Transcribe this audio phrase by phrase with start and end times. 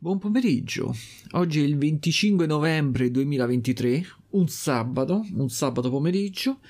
[0.00, 0.94] Buon pomeriggio,
[1.32, 6.60] oggi è il 25 novembre 2023, un sabato, un sabato pomeriggio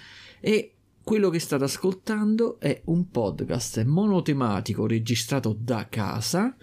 [0.40, 0.72] e
[1.02, 6.56] quello che state ascoltando è un podcast monotematico registrato da casa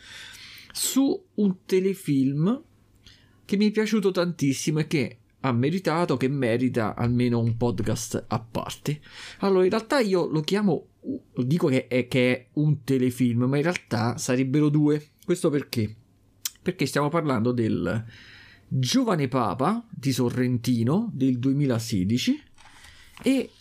[0.72, 2.64] su un telefilm
[3.46, 8.40] che mi è piaciuto tantissimo e che ha meritato, che merita almeno un podcast a
[8.40, 9.02] parte.
[9.42, 10.88] Allora, in realtà io lo chiamo,
[11.36, 15.10] dico che è, che è un telefilm, ma in realtà sarebbero due.
[15.24, 15.98] Questo perché?
[16.66, 18.04] Perché stiamo parlando del
[18.68, 22.42] Giovane Papa di Sorrentino del 2016
[23.22, 23.52] e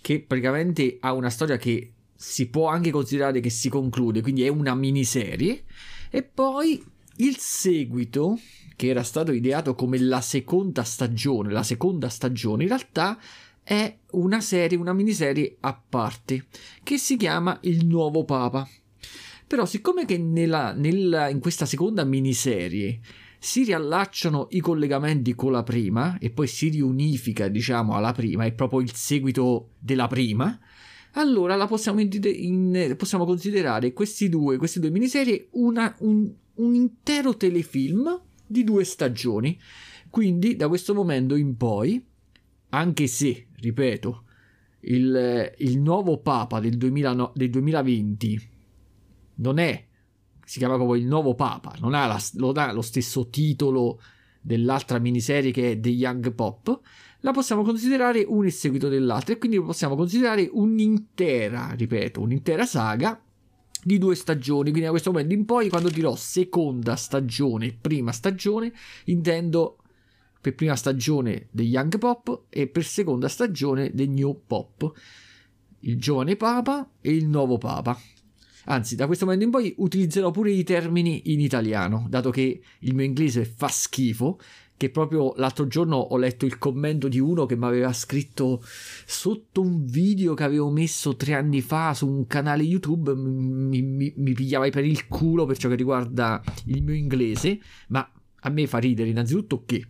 [0.00, 4.48] che praticamente ha una storia che si può anche considerare che si conclude, quindi è
[4.48, 5.64] una miniserie.
[6.08, 6.80] E poi
[7.16, 8.38] il seguito
[8.76, 13.18] che era stato ideato come la seconda stagione, la seconda stagione in realtà
[13.64, 16.46] è una serie, una miniserie a parte
[16.84, 18.68] che si chiama Il nuovo Papa
[19.46, 23.00] però, siccome che nella, nella, in questa seconda miniserie
[23.38, 28.52] si riallacciano i collegamenti con la prima e poi si riunifica, diciamo, alla prima, è
[28.52, 30.58] proprio il seguito della prima,
[31.12, 36.74] allora la possiamo, in, in, possiamo considerare questi due, queste due miniserie una, un, un
[36.74, 39.56] intero telefilm di due stagioni.
[40.10, 42.04] Quindi, da questo momento in poi,
[42.70, 44.24] anche se, ripeto,
[44.80, 48.54] il, il nuovo Papa del, 2000, del 2020
[49.36, 49.86] non è,
[50.44, 54.00] si chiama proprio il nuovo Papa, non ha, la, non ha lo stesso titolo
[54.40, 56.80] dell'altra miniserie che è The Young Pop,
[57.20, 63.20] la possiamo considerare in seguito dell'altro e quindi possiamo considerare un'intera, ripeto, un'intera saga
[63.82, 64.70] di due stagioni.
[64.70, 68.72] Quindi da questo momento in poi, quando dirò seconda stagione, prima stagione,
[69.06, 69.78] intendo
[70.40, 74.92] per prima stagione The Young Pop e per seconda stagione The New Pop.
[75.80, 77.98] Il giovane Papa e il nuovo Papa.
[78.68, 82.94] Anzi, da questo momento in poi utilizzerò pure i termini in italiano, dato che il
[82.94, 84.38] mio inglese fa schifo.
[84.78, 88.62] Che proprio l'altro giorno ho letto il commento di uno che mi aveva scritto
[89.06, 93.14] sotto un video che avevo messo tre anni fa su un canale YouTube.
[93.14, 97.58] Mi, mi, mi pigliava per il culo per ciò che riguarda il mio inglese.
[97.88, 98.06] Ma
[98.40, 99.82] a me fa ridere innanzitutto che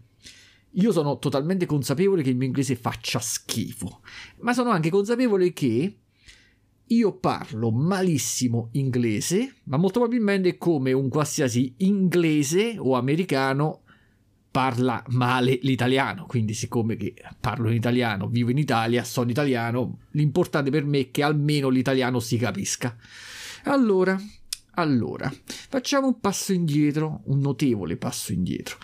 [0.70, 4.02] io sono totalmente consapevole che il mio inglese faccia schifo,
[4.40, 5.96] ma sono anche consapevole che
[6.88, 13.82] io parlo malissimo inglese, ma molto probabilmente come un qualsiasi inglese o americano
[14.56, 20.70] parla male l'italiano, quindi siccome che parlo in italiano, vivo in Italia, sono italiano, l'importante
[20.70, 22.96] per me è che almeno l'italiano si capisca.
[23.64, 24.18] Allora,
[24.76, 28.78] allora, facciamo un passo indietro, un notevole passo indietro.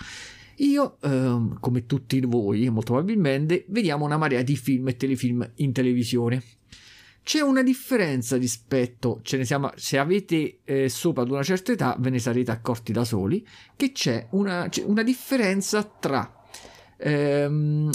[0.57, 5.73] Io, ehm, come tutti voi, molto probabilmente, vediamo una marea di film e telefilm in
[5.73, 6.43] televisione.
[7.25, 11.97] C'è una differenza rispetto, ce ne siamo, se avete eh, sopra ad una certa età
[11.99, 13.47] ve ne sarete accorti da soli,
[13.77, 16.45] che c'è una, c'è una differenza tra
[16.97, 17.91] ehm,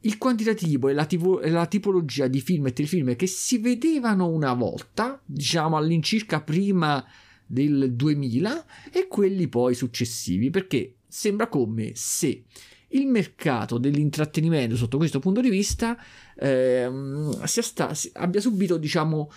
[0.00, 4.28] il quantitativo e la, tipo, e la, tipologia di film e telefilm che si vedevano
[4.28, 7.04] una volta, diciamo all'incirca prima
[7.44, 12.44] del 2000, e quelli poi successivi, perché sembra come se
[12.92, 15.96] il mercato dell'intrattenimento sotto questo punto di vista
[16.40, 19.30] ehm, sta, abbia subito diciamo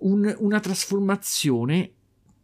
[0.00, 1.92] un, una trasformazione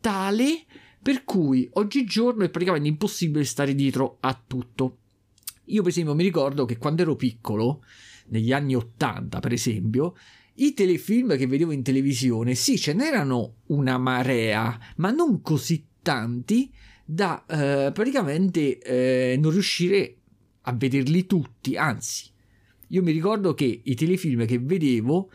[0.00, 0.64] tale
[1.00, 4.98] per cui oggigiorno è praticamente impossibile stare dietro a tutto.
[5.66, 7.82] Io per esempio mi ricordo che quando ero piccolo,
[8.28, 10.14] negli anni 80 per esempio,
[10.54, 16.70] i telefilm che vedevo in televisione, sì, ce n'erano una marea, ma non così tanti
[17.04, 20.16] da eh, praticamente eh, non riuscire
[20.62, 22.31] a vederli tutti, anzi,
[22.92, 25.30] io mi ricordo che i telefilm che vedevo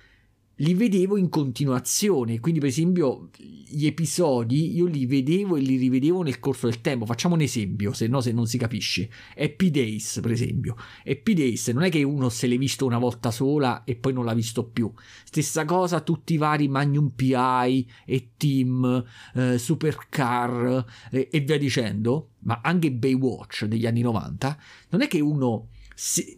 [0.62, 6.24] li vedevo in continuazione, quindi per esempio gli episodi io li vedevo e li rivedevo
[6.24, 7.06] nel corso del tempo.
[7.06, 9.10] Facciamo un esempio, se no se non si capisce.
[9.38, 10.76] Happy Days, per esempio.
[11.06, 14.26] Happy Days non è che uno se l'è visto una volta sola e poi non
[14.26, 14.92] l'ha visto più.
[15.24, 19.04] Stessa cosa tutti i vari Magnum PI e Team,
[19.36, 24.58] eh, Supercar eh, e via dicendo, ma anche Baywatch degli anni 90,
[24.90, 25.68] non è che uno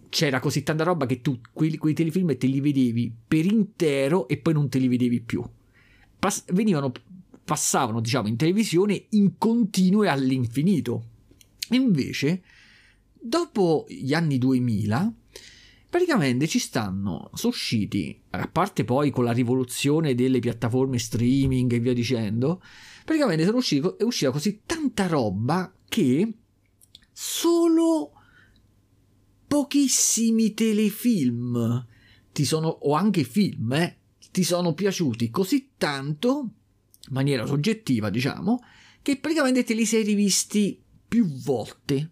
[0.08, 4.38] c'era così tanta roba che tu quei, quei, telefilm te li vedevi per intero e
[4.38, 5.44] poi non te li vedevi più.
[6.18, 6.94] Pass- venivano,
[7.44, 11.04] passavano, diciamo, in televisione in continuo e all'infinito.
[11.72, 12.42] Invece,
[13.20, 15.14] dopo gli anni 2000,
[15.90, 21.80] praticamente ci stanno, sono usciti, a parte poi con la rivoluzione delle piattaforme streaming e
[21.80, 22.62] via dicendo,
[23.04, 26.34] praticamente sono usciti, è uscita così tanta roba che
[27.12, 28.14] solo
[29.50, 31.86] pochissimi telefilm
[32.32, 33.98] ti sono, o anche film, eh,
[34.32, 36.50] ti sono piaciuti così tanto,
[37.08, 38.62] in maniera soggettiva diciamo,
[39.02, 42.12] che praticamente te li sei rivisti più volte.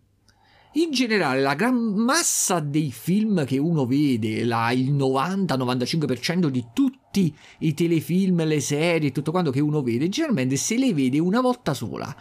[0.74, 7.36] In generale, la gran massa dei film che uno vede, la, il 90-95% di tutti
[7.60, 11.76] i telefilm, le serie, tutto quanto che uno vede, generalmente se le vede una volta
[11.76, 12.16] sola.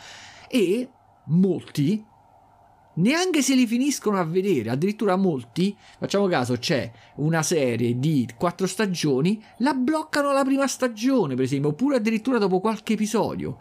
[0.48, 0.88] E
[1.26, 2.04] molti
[2.96, 4.70] neanche se li finiscono a vedere.
[4.70, 11.34] Addirittura molti, facciamo caso, c'è una serie di quattro stagioni, la bloccano alla prima stagione,
[11.34, 13.58] per esempio, oppure addirittura dopo qualche episodio.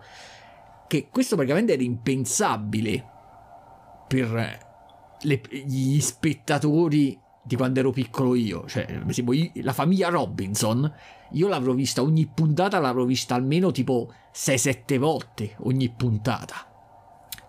[0.88, 3.10] Che questo praticamente era impensabile
[4.08, 4.64] per
[5.22, 8.66] le, gli spettatori di quando ero piccolo io.
[8.68, 10.92] Cioè, per esempio, la famiglia Robinson,
[11.32, 16.75] io l'avrò vista ogni puntata, l'avrò vista almeno tipo 6-7 volte ogni puntata.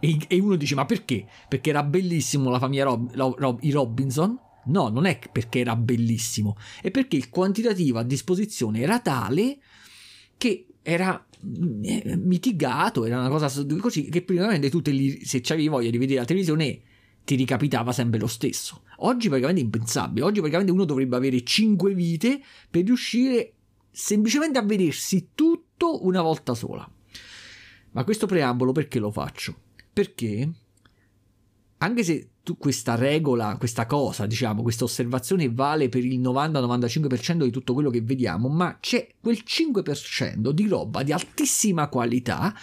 [0.01, 1.27] E, e, uno dice: Ma perché?
[1.49, 4.39] Perché era bellissimo la famiglia Rob, Rob, i Robinson?
[4.67, 9.59] No, non è perché era bellissimo, è perché il quantitativo a disposizione era tale
[10.37, 11.25] che era
[11.83, 13.49] eh, mitigato, era una cosa
[13.79, 16.81] così che praticamente tu li, se avevi voglia di vedere la televisione
[17.25, 18.83] ti ricapitava sempre lo stesso.
[18.99, 22.41] Oggi praticamente è impensabile, oggi praticamente uno dovrebbe avere 5 vite
[22.71, 23.53] per riuscire
[23.91, 26.89] semplicemente a vedersi tutto una volta sola.
[27.93, 29.65] Ma questo preambolo perché lo faccio?
[29.97, 30.51] Perché
[31.79, 37.51] anche se tu questa regola, questa cosa, diciamo, questa osservazione vale per il 90-95% di
[37.51, 42.55] tutto quello che vediamo, ma c'è quel 5% di roba di altissima qualità,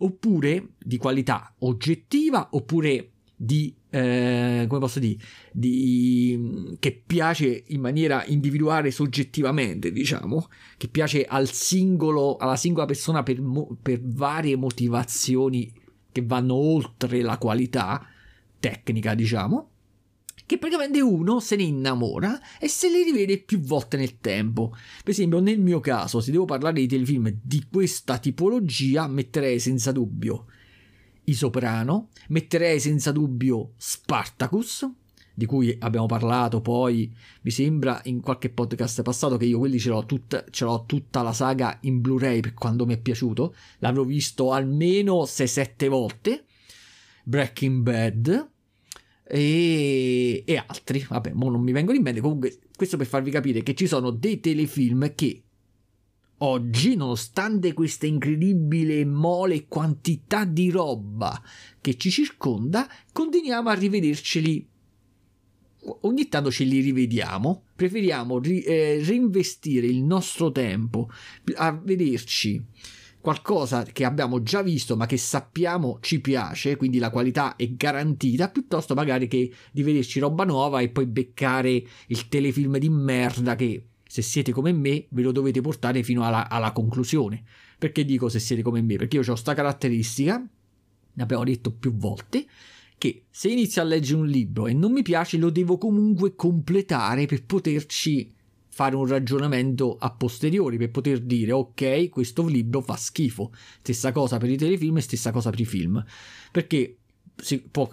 [0.00, 5.16] oppure di qualità oggettiva, oppure di eh, come posso dire
[5.50, 10.46] di, che piace in maniera individuale soggettivamente diciamo
[10.76, 13.42] che piace al singolo alla singola persona per,
[13.82, 15.72] per varie motivazioni
[16.12, 18.06] che vanno oltre la qualità
[18.60, 19.70] tecnica diciamo
[20.46, 24.76] che praticamente uno se ne innamora e se li rivede più volte nel tempo.
[25.02, 29.92] Per esempio, nel mio caso, se devo parlare di telefilm di questa tipologia, metterei senza
[29.92, 30.46] dubbio
[31.24, 34.86] i Soprano, metterei senza dubbio Spartacus,
[35.34, 37.12] di cui abbiamo parlato poi,
[37.42, 41.22] mi sembra, in qualche podcast passato che io quelli ce l'ho, tutta, ce l'ho tutta
[41.22, 46.44] la saga in Blu-ray per quando mi è piaciuto, l'avrò visto almeno 6-7 volte,
[47.24, 48.50] Breaking Bad
[49.24, 53.74] e, e altri, vabbè, non mi vengono in mente, comunque questo per farvi capire che
[53.74, 55.42] ci sono dei telefilm che
[56.44, 61.40] Oggi, nonostante questa incredibile mole quantità di roba
[61.80, 64.68] che ci circonda, continuiamo a rivederceli.
[66.02, 71.10] Ogni tanto ce li rivediamo, preferiamo ri- eh, reinvestire il nostro tempo
[71.56, 72.64] a vederci
[73.20, 78.50] qualcosa che abbiamo già visto ma che sappiamo ci piace, quindi la qualità è garantita,
[78.50, 83.86] piuttosto magari che di vederci roba nuova e poi beccare il telefilm di merda che
[84.12, 87.42] se siete come me, ve lo dovete portare fino alla, alla conclusione.
[87.78, 88.96] Perché dico se siete come me?
[88.96, 90.38] Perché io ho questa caratteristica,
[91.14, 92.44] ne abbiamo detto più volte,
[93.02, 97.26] che se inizio a leggere un libro e non mi piace, lo devo comunque completare
[97.26, 98.32] per poterci
[98.68, 103.50] fare un ragionamento a posteriori, per poter dire ok, questo libro fa schifo.
[103.80, 106.04] Stessa cosa per i telefilm e stessa cosa per i film.
[106.52, 106.98] Perché
[107.34, 107.90] si può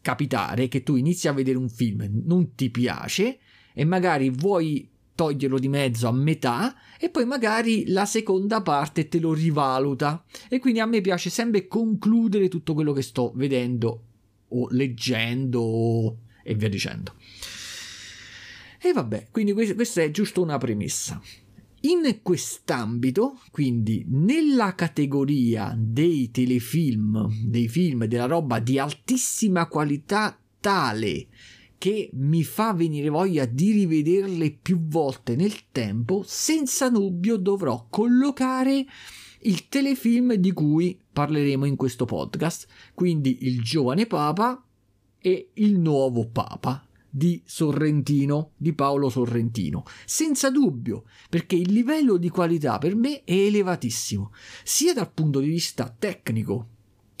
[0.00, 3.38] capitare che tu inizi a vedere un film, non ti piace
[3.72, 9.20] e magari vuoi toglierlo di mezzo a metà e poi magari la seconda parte te
[9.20, 10.24] lo rivaluta.
[10.48, 14.02] E quindi a me piace sempre concludere tutto quello che sto vedendo
[14.48, 17.14] o leggendo e via dicendo.
[18.80, 21.20] E vabbè, quindi questa è giusto una premessa.
[21.82, 31.28] In quest'ambito, quindi nella categoria dei telefilm, dei film, della roba di altissima qualità tale
[31.78, 38.84] che mi fa venire voglia di rivederle più volte nel tempo, senza dubbio dovrò collocare
[39.42, 44.62] il telefilm di cui parleremo in questo podcast, quindi il giovane Papa
[45.20, 52.28] e il nuovo Papa di Sorrentino, di Paolo Sorrentino, senza dubbio, perché il livello di
[52.28, 56.68] qualità per me è elevatissimo, sia dal punto di vista tecnico,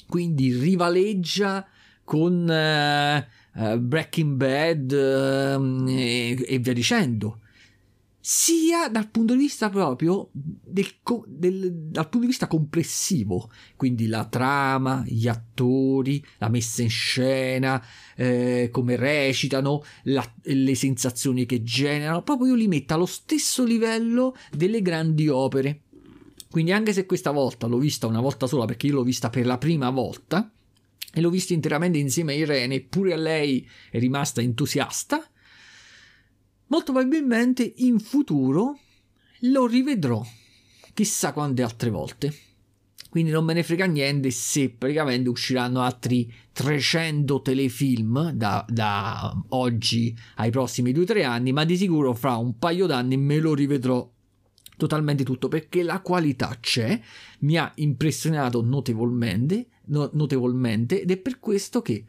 [0.06, 1.66] quindi rivaleggia
[2.04, 7.40] con eh, uh, Breaking Bad uh, e, e, via dicendo,
[8.30, 10.86] sia dal punto di vista proprio del,
[11.26, 17.82] del, dal punto di vista complessivo, quindi la trama, gli attori, la messa in scena,
[18.14, 24.36] eh, come recitano, la, le sensazioni che generano, proprio io li metto allo stesso livello
[24.52, 25.84] delle grandi opere.
[26.50, 29.46] Quindi anche se questa volta l'ho vista una volta sola perché io l'ho vista per
[29.46, 30.52] la prima volta,
[31.14, 35.26] e l'ho visto interamente insieme a Irene, eppure a lei è rimasta entusiasta,
[36.68, 38.78] molto probabilmente in futuro
[39.40, 40.24] lo rivedrò
[40.98, 42.34] chissà quante altre volte.
[43.08, 50.14] Quindi non me ne frega niente se praticamente usciranno altri 300 telefilm da, da oggi
[50.36, 54.10] ai prossimi 2-3 anni, ma di sicuro fra un paio d'anni me lo rivedrò
[54.76, 57.00] totalmente tutto perché la qualità c'è,
[57.40, 62.04] mi ha impressionato notevolmente, no, notevolmente ed è per questo che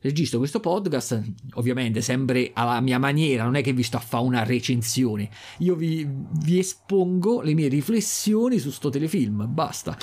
[0.00, 1.22] registro questo podcast,
[1.54, 5.28] ovviamente sempre alla mia maniera, non è che vi sto a fare una recensione,
[5.58, 9.96] io vi, vi espongo le mie riflessioni su sto telefilm, basta.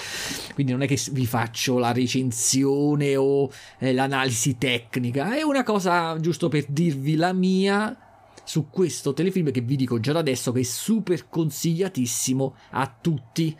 [0.53, 3.49] Quindi non è che vi faccio la recensione o
[3.79, 7.97] eh, l'analisi tecnica, è una cosa giusto per dirvi la mia
[8.43, 13.55] su questo telefilm che vi dico già da adesso che è super consigliatissimo a tutti,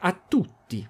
[0.00, 0.86] a tutti.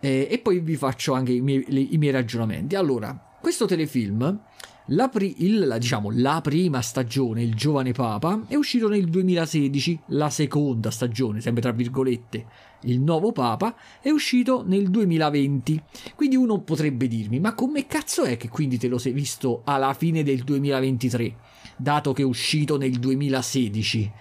[0.00, 2.76] Eh, e poi vi faccio anche i miei, le, i miei ragionamenti.
[2.76, 4.40] Allora, questo telefilm,
[4.88, 10.00] la, pri- il, la, diciamo, la prima stagione, Il giovane papa, è uscito nel 2016,
[10.08, 12.44] la seconda stagione, sempre tra virgolette,
[12.82, 15.82] il nuovo papa, è uscito nel 2020.
[16.14, 19.94] Quindi uno potrebbe dirmi, ma come cazzo è che quindi te lo sei visto alla
[19.94, 21.36] fine del 2023,
[21.78, 24.12] dato che è uscito nel 2016?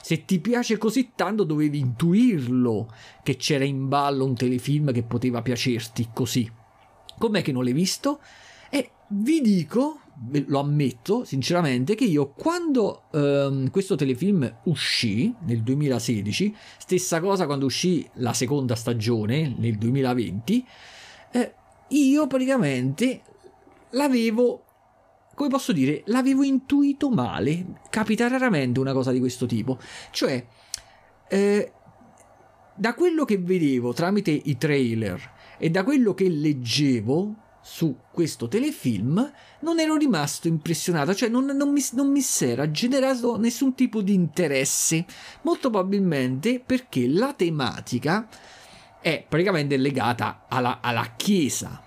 [0.00, 2.88] Se ti piace così tanto dovevi intuirlo
[3.24, 6.48] che c'era in ballo un telefilm che poteva piacerti così.
[7.18, 8.20] Com'è che non l'hai visto?
[9.08, 10.00] Vi dico,
[10.46, 17.66] lo ammetto sinceramente, che io quando ehm, questo telefilm uscì nel 2016, stessa cosa quando
[17.66, 20.66] uscì la seconda stagione nel 2020,
[21.30, 21.54] eh,
[21.88, 23.22] io praticamente
[23.90, 24.64] l'avevo,
[25.34, 27.80] come posso dire, l'avevo intuito male.
[27.90, 29.78] Capita raramente una cosa di questo tipo.
[30.10, 30.44] Cioè,
[31.28, 31.72] eh,
[32.74, 39.32] da quello che vedevo tramite i trailer e da quello che leggevo, su questo telefilm
[39.60, 44.02] non ero rimasto impressionato, cioè non, non, mi, non mi si era generato nessun tipo
[44.02, 45.04] di interesse,
[45.42, 48.28] molto probabilmente perché la tematica
[49.00, 51.82] è praticamente legata alla, alla Chiesa,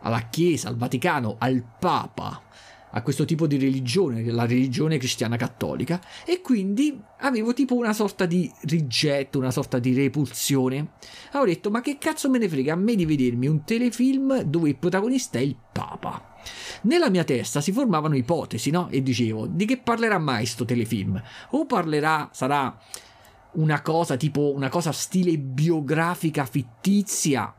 [0.00, 2.44] alla Chiesa, al Vaticano, al Papa
[2.94, 8.26] a questo tipo di religione, la religione cristiana cattolica, e quindi avevo tipo una sorta
[8.26, 10.92] di rigetto, una sorta di repulsione.
[11.30, 14.70] Avevo detto, ma che cazzo me ne frega a me di vedermi un telefilm dove
[14.70, 16.34] il protagonista è il Papa?
[16.82, 18.88] Nella mia testa si formavano ipotesi, no?
[18.90, 21.22] E dicevo, di che parlerà mai sto telefilm?
[21.50, 22.76] O parlerà, sarà
[23.52, 27.54] una cosa tipo una cosa stile biografica fittizia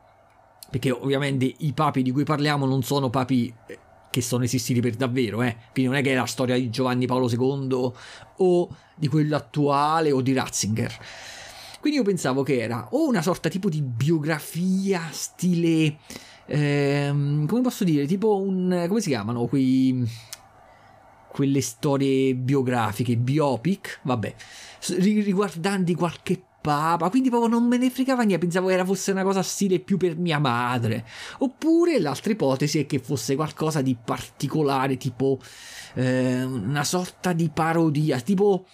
[0.68, 3.78] perché ovviamente i papi di cui parliamo non sono papi eh,
[4.14, 5.56] che sono esistiti per davvero, eh.
[5.72, 7.92] Quindi non è che è la storia di Giovanni Paolo II
[8.36, 10.96] o di quello attuale o di Ratzinger.
[11.80, 15.96] Quindi io pensavo che era o una sorta tipo di biografia stile
[16.46, 20.08] ehm, come posso dire, tipo un come si chiamano quei
[21.26, 24.32] quelle storie biografiche, biopic, vabbè,
[25.00, 29.42] riguardanti qualche papa, quindi proprio non me ne fregava niente, pensavo che fosse una cosa
[29.42, 31.04] stile più per mia madre.
[31.40, 35.38] Oppure l'altra ipotesi è che fosse qualcosa di particolare, tipo
[35.92, 38.64] eh, una sorta di parodia, tipo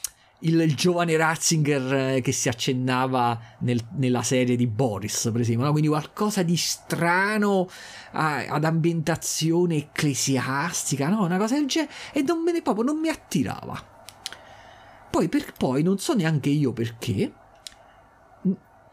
[0.40, 5.64] il, il giovane Ratzinger eh, che si accennava nel, nella serie di Boris, per esempio,
[5.64, 5.73] no?
[5.73, 7.68] quindi qualcosa di strano
[8.12, 11.25] a, ad ambientazione ecclesiastica, no?
[11.25, 13.85] una cosa del genere, e non me ne proprio non mi attirava.
[15.11, 17.32] Poi per poi non so neanche io perché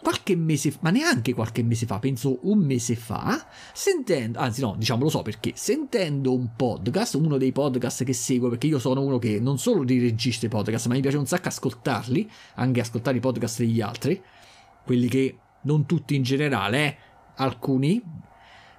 [0.08, 4.74] qualche mese fa, ma neanche qualche mese fa, penso un mese fa, sentendo, anzi no,
[4.78, 9.02] diciamo lo so perché, sentendo un podcast, uno dei podcast che seguo, perché io sono
[9.02, 12.80] uno che non solo li registra i podcast, ma mi piace un sacco ascoltarli, anche
[12.80, 14.22] ascoltare i podcast degli altri,
[14.86, 16.98] quelli che non tutti in generale, eh,
[17.36, 18.02] alcuni.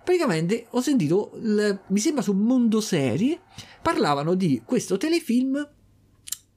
[0.02, 3.42] Praticamente ho sentito, il, mi sembra su Mondo Serie,
[3.82, 5.68] parlavano di questo telefilm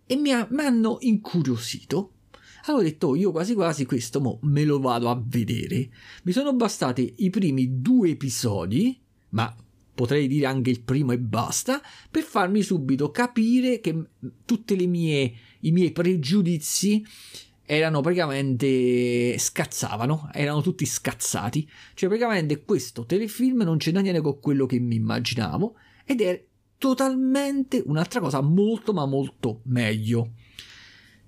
[0.05, 2.11] e mi, ha, mi hanno incuriosito
[2.65, 5.89] allora ho detto, oh, io quasi quasi questo mo me lo vado a vedere.
[6.23, 8.99] Mi sono bastati i primi due episodi,
[9.29, 9.55] ma
[9.93, 13.95] potrei dire anche il primo e basta, per farmi subito capire che
[14.45, 17.05] tutti i miei pregiudizi
[17.63, 21.69] erano praticamente scazzavano, erano tutti scazzati.
[21.93, 25.75] Cioè praticamente questo telefilm non c'entra niente con quello che mi immaginavo
[26.05, 26.45] ed è
[26.77, 30.31] totalmente un'altra cosa molto ma molto meglio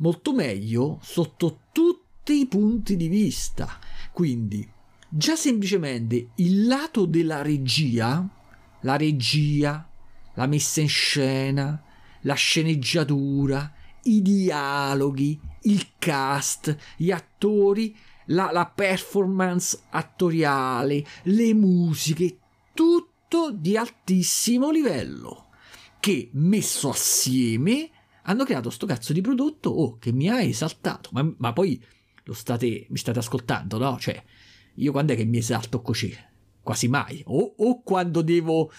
[0.03, 3.79] molto meglio sotto tutti i punti di vista.
[4.11, 4.69] Quindi,
[5.07, 8.27] già semplicemente il lato della regia,
[8.81, 9.89] la regia,
[10.33, 11.81] la messa in scena,
[12.21, 17.95] la sceneggiatura, i dialoghi, il cast, gli attori,
[18.25, 22.39] la, la performance attoriale, le musiche,
[22.73, 25.47] tutto di altissimo livello,
[26.01, 27.89] che messo assieme
[28.23, 31.09] hanno creato sto cazzo di prodotto oh, che mi ha esaltato.
[31.13, 31.81] Ma, ma poi
[32.23, 33.97] lo state, mi state ascoltando, no?
[33.99, 34.21] Cioè,
[34.75, 36.15] io quando è che mi esalto così?
[36.61, 37.21] Quasi mai.
[37.25, 38.71] O, o quando devo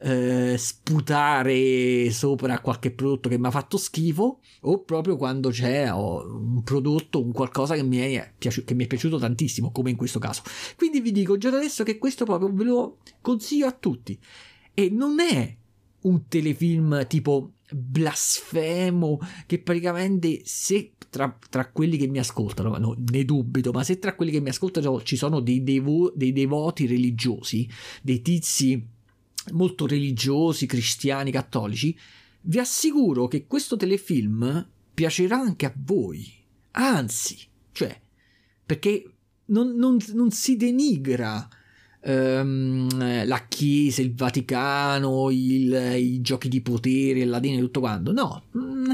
[0.00, 6.24] eh, sputare sopra qualche prodotto che mi ha fatto schifo, o proprio quando c'è oh,
[6.24, 9.96] un prodotto, un qualcosa che mi, è piaci- che mi è piaciuto tantissimo, come in
[9.96, 10.42] questo caso.
[10.76, 14.18] Quindi vi dico già da adesso che questo proprio ve lo consiglio a tutti.
[14.74, 15.56] E non è
[16.02, 23.24] un telefilm tipo blasfemo che praticamente se tra, tra, quelli che mi ascoltano, no, ne
[23.24, 27.68] dubito, ma se tra quelli che mi ascoltano ci sono dei, devo, dei devoti religiosi,
[28.02, 28.86] dei tizi
[29.52, 31.96] molto religiosi, cristiani, cattolici,
[32.42, 36.32] vi assicuro che questo telefilm piacerà anche a voi.
[36.72, 37.38] Anzi,
[37.72, 38.00] cioè,
[38.64, 39.14] perché
[39.46, 41.48] non, non, non si denigra
[42.00, 48.12] ehm, la Chiesa, il Vaticano, il, i giochi di potere, la Ladino e tutto quanto.
[48.12, 48.44] No.
[48.56, 48.90] Mm,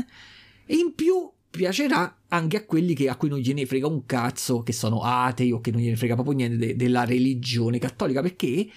[0.66, 4.62] e in più piacerà anche a quelli che, a cui non gliene frega un cazzo,
[4.62, 8.68] che sono atei o che non gliene frega proprio niente de, della religione cattolica, perché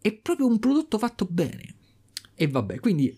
[0.00, 1.74] è proprio un prodotto fatto bene.
[2.34, 3.14] E vabbè, quindi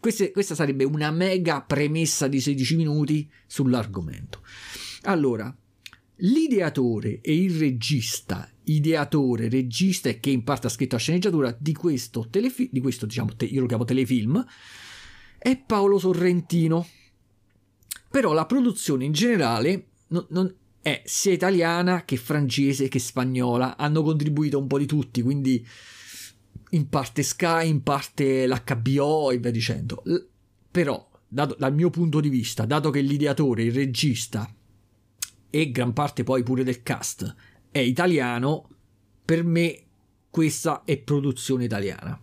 [0.00, 4.40] queste, questa sarebbe una mega premessa di 16 minuti sull'argomento.
[5.02, 5.54] Allora,
[6.16, 11.74] l'ideatore e il regista, ideatore, regista e che in parte ha scritto la sceneggiatura di
[11.74, 14.44] questo telefilm, di questo diciamo, te, io lo chiamo telefilm,
[15.38, 16.86] è Paolo Sorrentino.
[18.10, 24.02] Però la produzione in generale non, non è sia italiana che francese che spagnola, hanno
[24.02, 25.66] contribuito un po' di tutti, quindi
[26.70, 30.02] in parte Sky, in parte l'HBO e via dicendo.
[30.04, 30.16] L-
[30.70, 34.50] però, dato, dal mio punto di vista, dato che l'ideatore, il regista
[35.50, 37.34] e gran parte poi pure del cast
[37.76, 38.68] è italiano,
[39.24, 39.80] per me
[40.30, 42.18] questa è produzione italiana.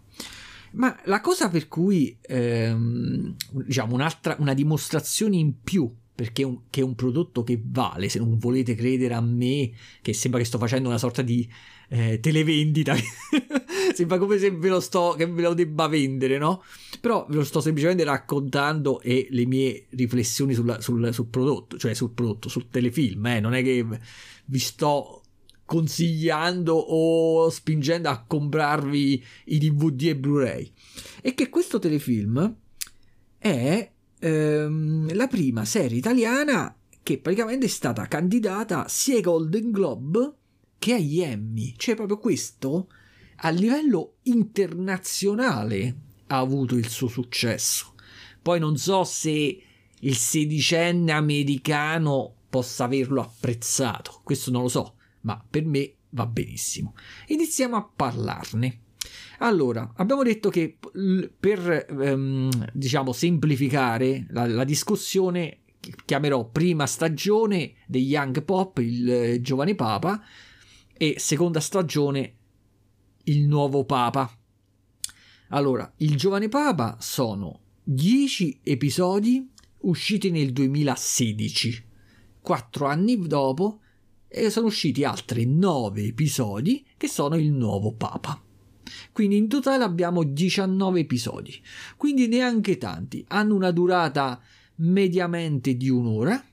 [0.71, 6.81] Ma la cosa per cui, ehm, diciamo, un'altra, una dimostrazione in più perché un, è
[6.81, 10.89] un prodotto che vale, se non volete credere a me, che sembra che sto facendo
[10.89, 11.47] una sorta di
[11.89, 12.95] eh, televendita,
[13.93, 16.63] sembra come se ve lo sto, che ve lo debba vendere, no?
[17.01, 21.93] Però ve lo sto semplicemente raccontando e le mie riflessioni sulla, sul, sul, prodotto, cioè
[21.93, 23.39] sul prodotto, sul telefilm, eh?
[23.39, 23.85] non è che
[24.45, 25.22] vi sto
[25.65, 30.71] consigliando o spingendo a comprarvi i DVD e Blu-ray.
[31.21, 32.55] E che questo telefilm
[33.37, 40.33] è ehm, la prima serie italiana che praticamente è stata candidata sia ai Golden Globe
[40.79, 41.73] che agli Emmy.
[41.75, 42.87] Cioè proprio questo
[43.37, 45.95] a livello internazionale
[46.27, 47.93] ha avuto il suo successo.
[48.41, 49.61] Poi non so se
[49.99, 56.95] il sedicenne americano possa averlo apprezzato, questo non lo so, ma per me va benissimo.
[57.27, 58.79] Iniziamo a parlarne.
[59.39, 60.77] Allora, abbiamo detto che
[61.37, 65.59] per ehm, diciamo semplificare la, la, discussione
[66.05, 70.23] chiamerò prima stagione dei Young Pop, il eh, giovane Papa,
[70.93, 72.35] e seconda stagione
[73.23, 74.31] il nuovo Papa.
[75.49, 81.85] Allora, il giovane Papa sono 10 episodi usciti nel 2016.
[82.39, 83.79] Quattro anni dopo
[84.35, 88.41] e sono usciti altri 9 episodi che sono il nuovo Papa.
[89.11, 91.61] Quindi in totale abbiamo 19 episodi,
[91.97, 94.41] quindi neanche tanti, hanno una durata
[94.77, 96.43] mediamente di un'ora,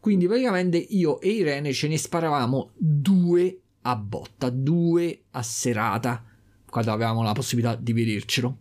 [0.00, 6.24] quindi praticamente io e Irene ce ne sparavamo due a botta, due a serata,
[6.68, 8.58] quando avevamo la possibilità di vedercelo.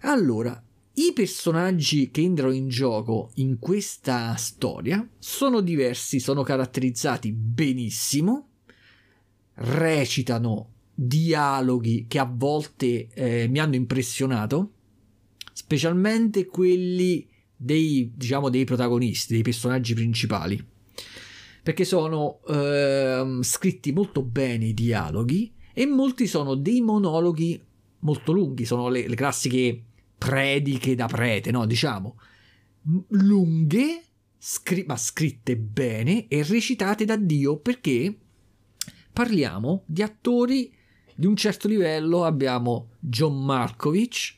[0.00, 0.62] Allora,
[0.98, 8.48] i personaggi che entrano in gioco in questa storia sono diversi, sono caratterizzati benissimo,
[9.56, 14.72] recitano dialoghi che a volte eh, mi hanno impressionato,
[15.52, 20.64] specialmente quelli dei, diciamo, dei protagonisti, dei personaggi principali,
[21.62, 27.62] perché sono eh, scritti molto bene i dialoghi e molti sono dei monologhi
[27.98, 29.82] molto lunghi, sono le, le classiche
[30.16, 31.66] prediche da prete, no?
[31.66, 32.18] Diciamo,
[33.08, 34.02] lunghe,
[34.38, 38.16] scri- ma scritte bene e recitate da Dio perché
[39.12, 40.74] parliamo di attori
[41.14, 44.34] di un certo livello abbiamo John Markovic,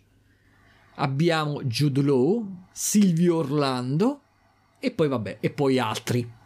[0.97, 4.23] abbiamo Jude Law, Silvio Orlando
[4.79, 6.37] e poi vabbè, e poi altri.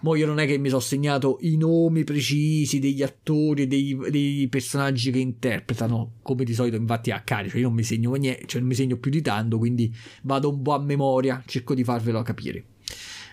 [0.00, 4.46] Mo io non è che mi sono segnato i nomi precisi degli attori, dei, dei
[4.48, 8.60] personaggi che interpretano, come di solito infatti a carico, io non mi segno niente, cioè
[8.60, 12.22] non mi segno più di tanto, quindi vado un po' a memoria, cerco di farvelo
[12.22, 12.64] capire.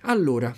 [0.03, 0.55] Allora,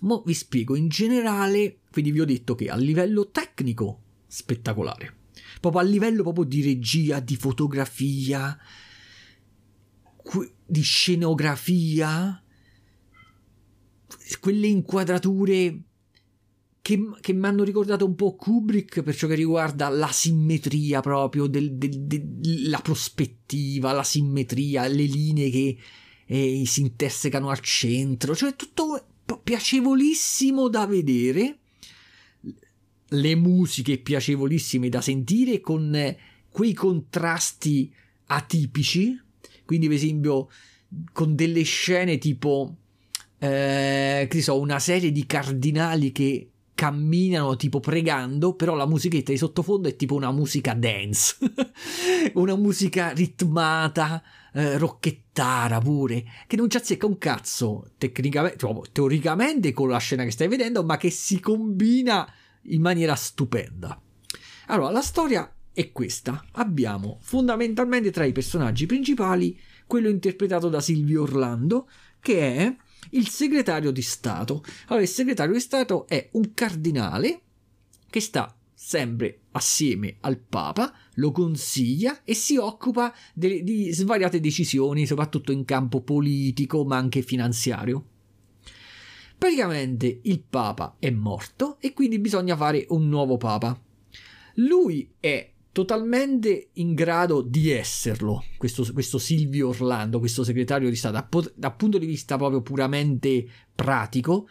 [0.00, 5.22] mo vi spiego in generale, quindi vi ho detto che a livello tecnico spettacolare.
[5.58, 8.58] Proprio a livello proprio di regia, di fotografia,
[10.66, 12.43] di scenografia,
[14.40, 15.82] quelle inquadrature
[16.84, 21.46] che, che mi hanno ricordato un po' Kubrick per ciò che riguarda la simmetria proprio,
[21.46, 25.78] del, del, del, la prospettiva, la simmetria, le linee che
[26.26, 29.02] eh, si intersecano al centro, cioè tutto
[29.42, 31.58] piacevolissimo da vedere,
[33.08, 36.16] le musiche piacevolissime da sentire con
[36.50, 37.90] quei contrasti
[38.26, 39.18] atipici,
[39.64, 40.48] quindi per esempio
[41.12, 42.76] con delle scene tipo,
[43.38, 49.38] eh, che so, una serie di cardinali che camminano tipo pregando, però la musichetta di
[49.38, 51.36] sottofondo è tipo una musica dance,
[52.34, 59.72] una musica ritmata, eh, rocchettara pure, che non ci azzecca un cazzo tecnicamente, cioè, teoricamente
[59.72, 62.30] con la scena che stai vedendo, ma che si combina
[62.62, 64.00] in maniera stupenda.
[64.66, 66.44] Allora, la storia è questa.
[66.52, 71.88] Abbiamo fondamentalmente tra i personaggi principali quello interpretato da Silvio Orlando,
[72.20, 72.76] che è
[73.10, 74.62] il segretario di Stato.
[74.86, 77.40] Allora, il segretario di Stato è un cardinale
[78.10, 85.06] che sta sempre assieme al Papa, lo consiglia e si occupa de- di svariate decisioni,
[85.06, 88.04] soprattutto in campo politico, ma anche finanziario.
[89.38, 93.80] Praticamente il Papa è morto e quindi bisogna fare un nuovo Papa.
[94.56, 101.52] Lui è totalmente in grado di esserlo, questo, questo Silvio Orlando, questo segretario di Stato,
[101.56, 104.48] dal punto di vista proprio puramente pratico,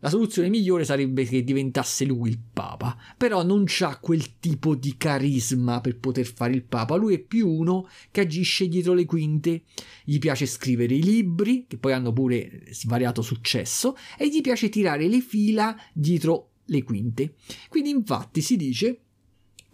[0.00, 4.98] la soluzione migliore sarebbe che diventasse lui il Papa, però non ha quel tipo di
[4.98, 9.62] carisma per poter fare il Papa, lui è più uno che agisce dietro le quinte,
[10.04, 15.08] gli piace scrivere i libri, che poi hanno pure svariato successo, e gli piace tirare
[15.08, 17.36] le fila dietro le quinte.
[17.70, 19.03] Quindi infatti si dice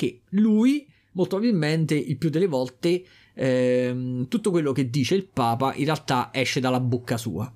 [0.00, 5.74] che lui, molto probabilmente, il più delle volte, ehm, tutto quello che dice il Papa
[5.74, 7.52] in realtà esce dalla bocca sua.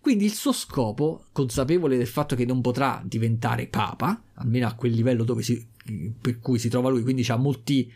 [0.00, 4.90] Quindi il suo scopo, consapevole del fatto che non potrà diventare Papa, almeno a quel
[4.90, 5.64] livello si,
[6.20, 7.90] per cui si trova lui, quindi ha molti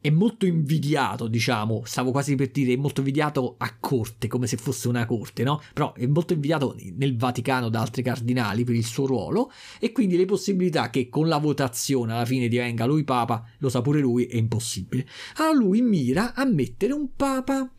[0.00, 4.56] è molto invidiato, diciamo, stavo quasi per dire, è molto invidiato a corte, come se
[4.56, 5.60] fosse una corte, no?
[5.72, 10.16] Però è molto invidiato nel Vaticano da altri cardinali per il suo ruolo e quindi
[10.16, 14.26] le possibilità che con la votazione alla fine divenga lui papa, lo sa pure lui,
[14.26, 15.06] è impossibile.
[15.36, 17.70] Allora lui mira a mettere un papa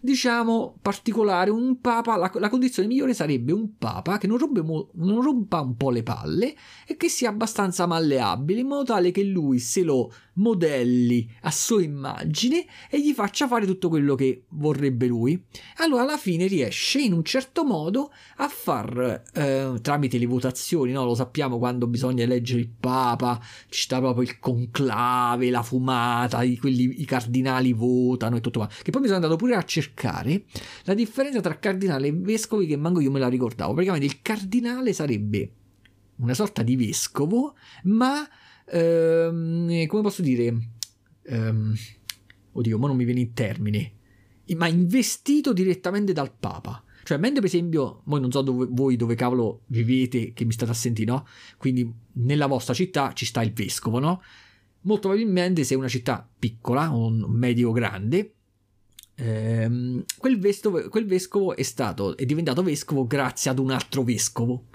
[0.00, 5.20] diciamo, particolare, un papa, la, la, condizione migliore sarebbe un papa che non, rompe non
[5.22, 6.54] rompa un po' le palle
[6.86, 11.82] e che sia abbastanza malleabile, in modo tale che lui se lo modelli a sua
[11.82, 15.42] immagine e gli faccia fare tutto quello che vorrebbe lui.
[15.76, 21.04] Allora alla fine riesce in un certo modo a far, eh, tramite le votazioni, no?
[21.04, 26.56] lo sappiamo quando bisogna eleggere il papa, ci sta proprio il conclave, la fumata, i,
[26.56, 30.44] quelli, i cardinali votano e tutto quanto, che poi mi sono andato pure a cercare
[30.84, 33.72] la differenza tra cardinale e vescovi che manco io me la ricordavo.
[33.72, 35.50] Praticamente il cardinale sarebbe
[36.16, 38.26] una sorta di vescovo, ma
[38.66, 40.56] ehm, come posso dire?
[41.22, 41.74] Ehm,
[42.52, 43.92] oddio, ma non mi viene in termine.
[44.56, 46.82] Ma investito direttamente dal Papa.
[47.06, 50.72] Cioè, mentre per esempio, voi non so dove, voi dove cavolo vivete, che mi state
[50.72, 51.26] a sentire, no?
[51.56, 54.22] Quindi nella vostra città ci sta il vescovo, no?
[54.82, 58.34] Molto probabilmente se è una città piccola o medio grande,
[59.14, 64.66] ehm, quel, vescovo, quel vescovo è stato, è diventato vescovo grazie ad un altro vescovo.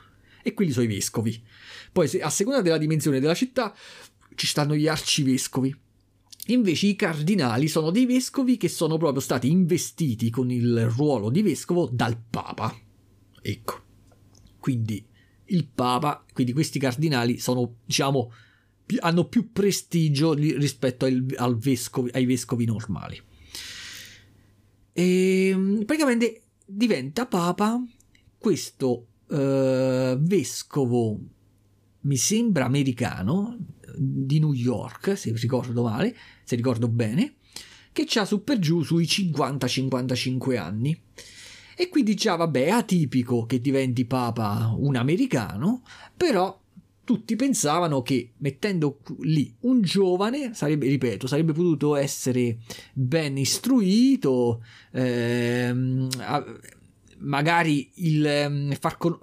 [0.41, 1.43] E quelli sono i vescovi.
[1.91, 3.75] Poi, a seconda della dimensione della città,
[4.35, 5.75] ci stanno gli arcivescovi.
[6.47, 11.41] Invece i cardinali sono dei vescovi che sono proprio stati investiti con il ruolo di
[11.41, 12.75] vescovo dal Papa.
[13.41, 13.81] Ecco.
[14.59, 15.05] Quindi
[15.45, 18.31] il Papa, quindi questi cardinali sono, diciamo,
[18.99, 23.21] hanno più prestigio rispetto al, vescovi, ai vescovi normali.
[24.93, 27.81] E ehm, praticamente diventa papa
[28.37, 31.19] questo uh, vescovo,
[32.01, 33.57] mi sembra americano,
[33.95, 37.35] di New York, se ricordo male, se ricordo bene,
[37.91, 40.99] che ha su per giù sui 50-55 anni.
[41.75, 45.83] E quindi già vabbè, è atipico che diventi papa un americano,
[46.15, 46.59] però
[47.03, 52.59] tutti pensavano che mettendo lì un giovane, sarebbe, ripeto, sarebbe potuto essere
[52.93, 56.07] ben istruito, ehm,
[57.21, 59.17] magari il ehm, far con-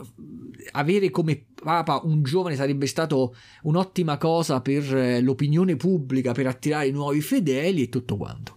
[0.73, 6.91] avere come papa un giovane sarebbe stato un'ottima cosa per eh, l'opinione pubblica, per attirare
[6.91, 8.57] nuovi fedeli e tutto quanto.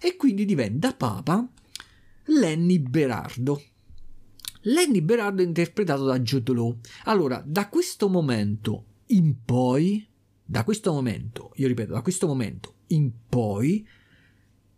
[0.00, 1.46] E quindi diventa papa
[2.24, 3.60] Lenny Berardo
[4.62, 6.78] Lenny Berardo interpretato da Jude Law.
[7.04, 10.06] Allora, da questo momento in poi,
[10.44, 13.86] da questo momento, io ripeto, da questo momento in poi,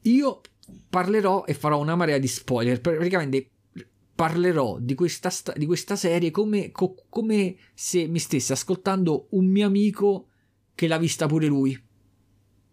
[0.02, 0.40] io
[0.88, 2.80] parlerò e farò una marea di spoiler.
[2.80, 3.50] Praticamente
[4.20, 9.66] parlerò di questa, di questa serie come, co- come se mi stesse ascoltando un mio
[9.66, 10.26] amico
[10.74, 11.82] che l'ha vista pure lui.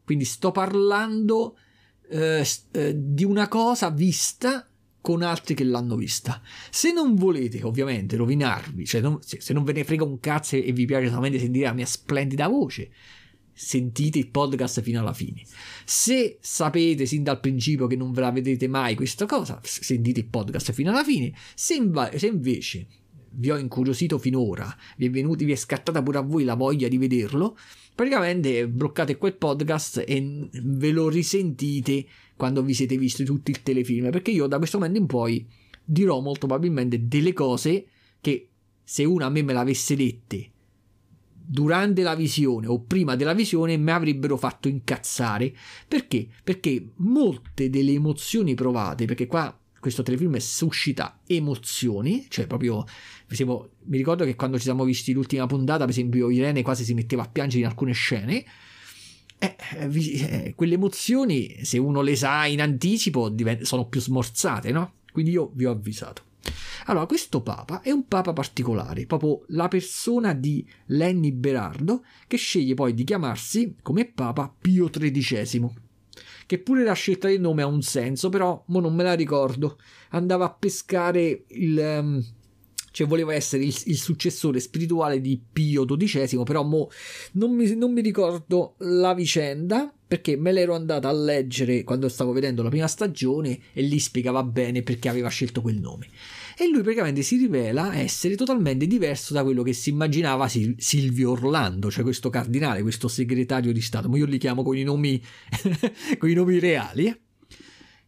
[0.03, 1.57] Quindi sto parlando
[2.09, 4.67] eh, eh, di una cosa vista
[4.99, 6.41] con altri che l'hanno vista.
[6.69, 10.57] Se non volete ovviamente rovinarvi, cioè non, se, se, non ve ne frega un cazzo
[10.57, 12.91] e vi piace solamente sentire la mia splendida voce,
[13.57, 15.41] sentite il podcast fino alla fine.
[15.83, 20.27] Se sapete sin dal principio che non ve la vedrete mai questa cosa, sentite il
[20.27, 21.33] podcast fino alla fine.
[21.55, 22.87] Se, inv- se invece
[23.31, 26.87] vi ho incuriosito finora, vi è, venuti, vi è scattata pure a voi la voglia
[26.87, 27.57] di vederlo,
[27.95, 34.11] praticamente bloccate quel podcast e ve lo risentite quando vi siete visti tutti il telefilm,
[34.11, 35.47] perché io da questo momento in poi
[35.83, 37.87] dirò molto probabilmente delle cose
[38.21, 38.49] che
[38.83, 40.51] se una a me me l'avesse dette
[41.49, 45.55] durante la visione o prima della visione mi avrebbero fatto incazzare.
[45.87, 46.27] Perché?
[46.43, 52.83] Perché molte delle emozioni provate, perché qua questo telefilm suscita emozioni, cioè proprio
[53.29, 56.93] esempio, mi ricordo che quando ci siamo visti l'ultima puntata, per esempio Irene quasi si
[56.93, 58.43] metteva a piangere in alcune scene.
[59.39, 64.93] Eh, eh, quelle emozioni, se uno le sa in anticipo, sono più smorzate, no?
[65.11, 66.23] Quindi io vi ho avvisato.
[66.85, 72.75] Allora, questo papa è un papa particolare, proprio la persona di Lenny Berardo, che sceglie
[72.75, 75.69] poi di chiamarsi come papa Pio XIII.
[76.45, 79.77] Che pure la scelta del nome ha un senso, però mo non me la ricordo.
[80.11, 81.77] Andava a pescare il.
[81.77, 82.25] Um,
[82.91, 86.89] cioè voleva essere il, il, successore spirituale di Pio XII, però mo
[87.33, 92.31] non mi, non mi ricordo la vicenda perché me l'ero andata a leggere quando stavo
[92.31, 96.07] vedendo la prima stagione e lì spiegava bene perché aveva scelto quel nome
[96.59, 101.31] e lui praticamente si rivela essere totalmente diverso da quello che si immaginava Sil- Silvio
[101.31, 105.21] Orlando, cioè questo cardinale, questo segretario di Stato, ma io li chiamo con i nomi,
[106.17, 107.15] con i nomi reali,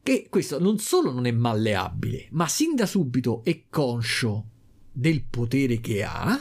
[0.01, 4.45] che questo non solo non è malleabile, ma sin da subito è conscio
[4.91, 6.35] del potere che ha,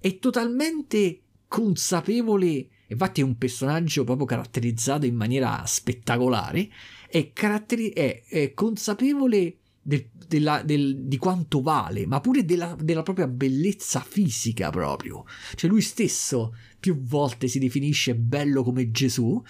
[0.00, 6.70] è totalmente consapevole, infatti è un personaggio proprio caratterizzato in maniera spettacolare,
[7.06, 13.02] è, caratteri- è, è consapevole del, della, del, di quanto vale, ma pure della, della,
[13.02, 15.24] propria bellezza fisica proprio.
[15.54, 19.42] Cioè lui stesso più volte si definisce bello come Gesù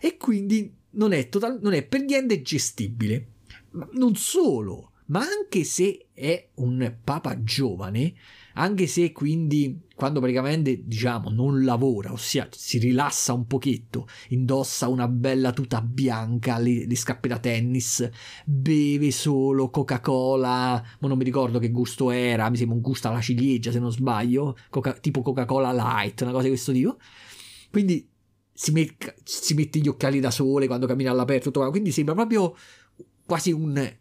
[0.00, 3.26] e quindi non è, total, non è per niente gestibile.
[3.70, 8.14] Ma non solo, ma anche se è un papa giovane,
[8.58, 15.08] anche se quindi quando praticamente diciamo non lavora, ossia si rilassa un pochetto, indossa una
[15.08, 18.08] bella tuta bianca, le, le scarpe da tennis,
[18.44, 23.20] beve solo Coca-Cola, ma non mi ricordo che gusto era, mi sembra un gusto alla
[23.20, 26.98] ciliegia se non sbaglio, Coca, tipo Coca-Cola light, una cosa di questo tipo.
[27.70, 28.08] Quindi
[28.52, 32.54] si, met, si mette gli occhiali da sole quando cammina all'aperto, tutto, quindi sembra proprio
[33.24, 33.96] quasi un,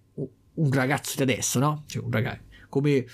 [0.53, 1.83] un ragazzo di adesso, no?
[1.87, 3.05] Cioè un ragazzo, come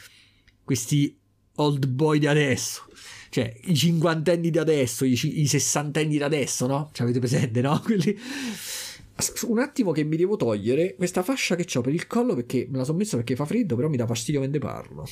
[0.63, 1.17] questi
[1.55, 2.83] old boy di adesso.
[3.29, 6.89] Cioè, i cinquantenni di adesso, i, i sessantenni di adesso, no?
[6.93, 7.79] Ci avete presente, no?
[7.83, 8.17] Quelli...
[9.47, 12.77] Un attimo che mi devo togliere questa fascia che ho per il collo perché me
[12.77, 15.07] la sono messa perché fa freddo, però mi dà fastidio mentre parlo.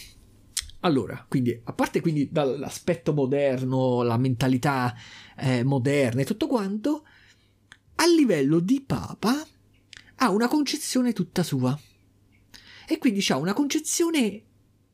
[0.81, 4.95] Allora, quindi, a parte quindi dall'aspetto moderno, la mentalità
[5.37, 7.05] eh, moderna e tutto quanto,
[7.95, 9.45] a livello di papa
[10.15, 11.79] ha una concezione tutta sua.
[12.87, 14.43] E quindi ha una concezione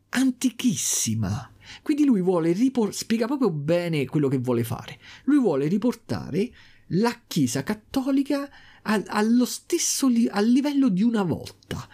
[0.10, 1.52] antichissima.
[1.82, 5.00] Quindi lui vuole riportare, spiega proprio bene quello che vuole fare.
[5.26, 6.52] Lui vuole riportare
[6.92, 8.50] la Chiesa cattolica
[8.84, 11.88] a, allo stesso li, al livello di una volta.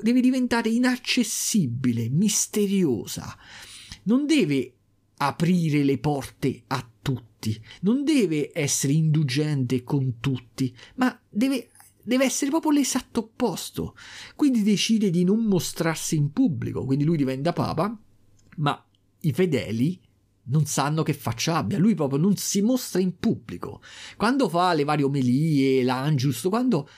[0.00, 3.36] Deve diventare inaccessibile, misteriosa.
[4.04, 4.74] Non deve
[5.18, 11.70] aprire le porte a tutti, non deve essere indulgente con tutti, ma deve
[12.02, 13.94] deve essere proprio l'esatto opposto.
[14.36, 17.96] Quindi decide di non mostrarsi in pubblico, quindi lui diventa papa,
[18.56, 18.84] ma
[19.20, 20.00] i fedeli
[20.44, 23.80] non sanno che faccia abbia, lui proprio non si mostra in pubblico.
[24.16, 26.88] Quando fa le varie omelie, l'angius, quando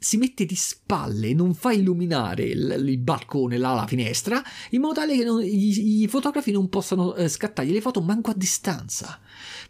[0.00, 4.94] si mette di spalle, non fa illuminare il, il balcone, là, la finestra, in modo
[4.94, 9.20] tale che non, i, i, fotografi non possano eh, scattargli le foto manco a distanza.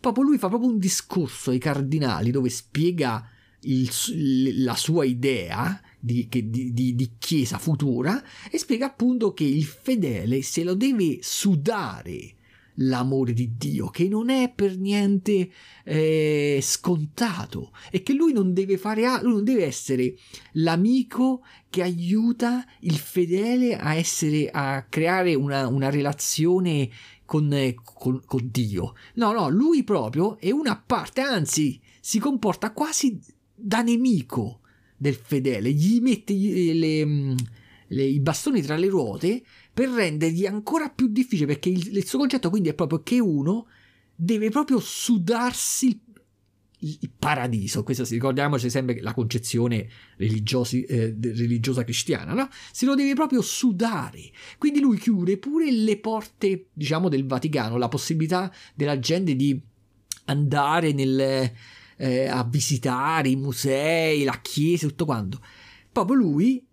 [0.00, 3.26] Proprio lui fa proprio un discorso ai cardinali dove spiega
[3.60, 9.64] il, la sua idea di, di, di, di, chiesa futura e spiega appunto che il
[9.64, 12.34] fedele se lo deve sudare
[12.80, 15.50] l'amore di Dio, che non è per niente
[15.84, 20.14] eh, scontato e che lui non deve fare altro, lui non deve essere
[20.52, 26.88] l'amico che aiuta il fedele a essere, a creare una, una relazione
[27.24, 28.94] con, con, con Dio.
[29.14, 33.20] No, no, lui proprio è una parte, anzi si comporta quasi
[33.58, 34.60] da nemico
[34.96, 37.36] del fedele, gli mette le, mm,
[37.88, 39.42] le, i bastoni tra le ruote
[39.72, 43.66] per rendergli ancora più difficile perché il, il suo concetto quindi è proprio che uno
[44.14, 46.00] deve proprio sudarsi il
[46.80, 52.48] il paradiso, questo ricordiamoci sempre la concezione eh, religiosa cristiana, no?
[52.70, 54.30] Se lo deve proprio sudare.
[54.58, 59.60] Quindi lui chiude pure le porte, diciamo, del Vaticano, la possibilità della gente di
[60.26, 61.52] andare nel,
[61.98, 65.40] eh, a visitare i musei, la chiesa, tutto quanto.
[65.92, 66.64] Proprio lui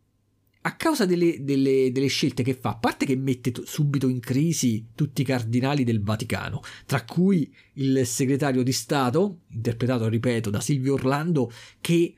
[0.62, 4.20] a causa delle, delle, delle, scelte che fa, a parte che mette t- subito in
[4.20, 10.60] crisi tutti i cardinali del Vaticano, tra cui il segretario di Stato, interpretato, ripeto, da
[10.62, 12.16] Silvio Orlando, che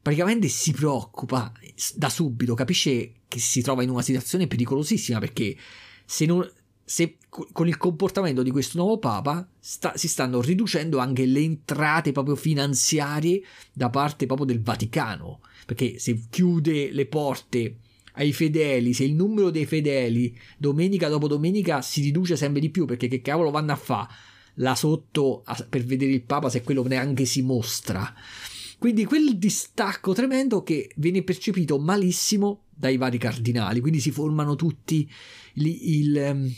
[0.00, 1.52] praticamente si preoccupa
[1.96, 5.56] da subito, capisce che si trova in una situazione pericolosissima perché
[6.04, 6.48] se, non,
[6.88, 12.12] se con il comportamento di questo nuovo Papa sta, si stanno riducendo anche le entrate
[12.12, 13.42] proprio finanziarie
[13.74, 17.76] da parte proprio del Vaticano, perché se chiude le porte
[18.14, 22.86] ai fedeli, se il numero dei fedeli domenica dopo domenica si riduce sempre di più,
[22.86, 24.08] perché che cavolo vanno a fare
[24.54, 28.14] là sotto per vedere il Papa se quello neanche si mostra?
[28.78, 35.06] Quindi quel distacco tremendo che viene percepito malissimo dai vari cardinali, quindi si formano tutti
[35.54, 36.54] il, il, ehm,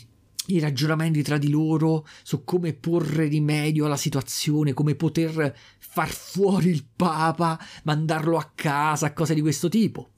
[0.55, 6.69] i ragionamenti tra di loro su come porre rimedio alla situazione, come poter far fuori
[6.69, 10.09] il Papa, mandarlo a casa, cose di questo tipo.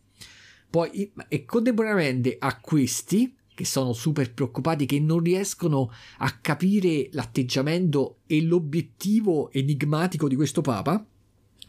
[0.70, 8.20] Poi, e contemporaneamente a questi, che sono super preoccupati, che non riescono a capire l'atteggiamento
[8.26, 11.06] e l'obiettivo enigmatico di questo Papa,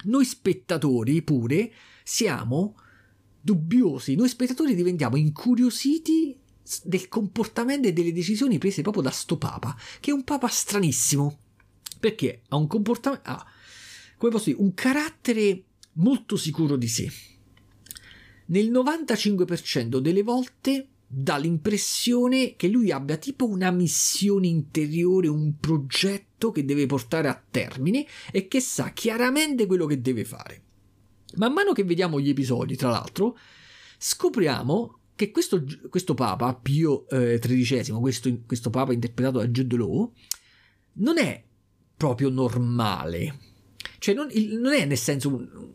[0.05, 1.71] noi spettatori pure
[2.03, 2.77] siamo
[3.41, 6.35] dubbiosi, noi spettatori diventiamo incuriositi
[6.83, 11.39] del comportamento e delle decisioni prese proprio da sto Papa, che è un Papa stranissimo,
[12.01, 13.47] perché ha un comportamento, ha,
[14.17, 17.13] come posso dire, un carattere molto sicuro di sé
[18.47, 26.51] nel 95% delle volte dà l'impressione che lui abbia tipo una missione interiore, un progetto
[26.51, 30.63] che deve portare a termine e che sa chiaramente quello che deve fare.
[31.37, 33.39] Man mano che vediamo gli episodi, tra l'altro,
[33.99, 40.13] scopriamo che questo, questo Papa, Pio eh, XIII, questo, questo Papa interpretato da Jude Law,
[40.95, 41.43] non è
[41.97, 43.39] proprio normale.
[43.99, 45.73] Cioè, non, il, non è nel senso...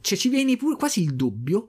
[0.00, 1.68] Cioè, ci viene pure quasi il dubbio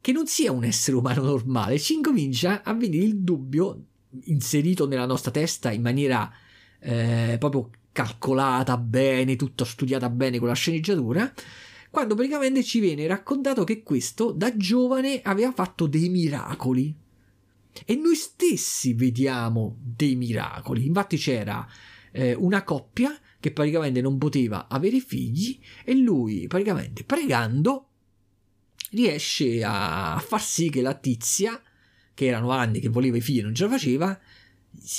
[0.00, 3.84] che non sia un essere umano normale, ci incomincia a venire il dubbio
[4.24, 6.30] inserito nella nostra testa in maniera
[6.80, 11.32] eh, proprio calcolata bene, tutta studiata bene con la sceneggiatura,
[11.90, 16.94] quando praticamente ci viene raccontato che questo da giovane aveva fatto dei miracoli.
[17.84, 20.86] E noi stessi vediamo dei miracoli.
[20.86, 21.66] Infatti c'era
[22.12, 27.88] eh, una coppia che praticamente non poteva avere figli e lui praticamente pregando
[28.90, 31.60] riesce a far sì che la tizia,
[32.14, 34.18] che erano anni che voleva i figli e non ce la faceva,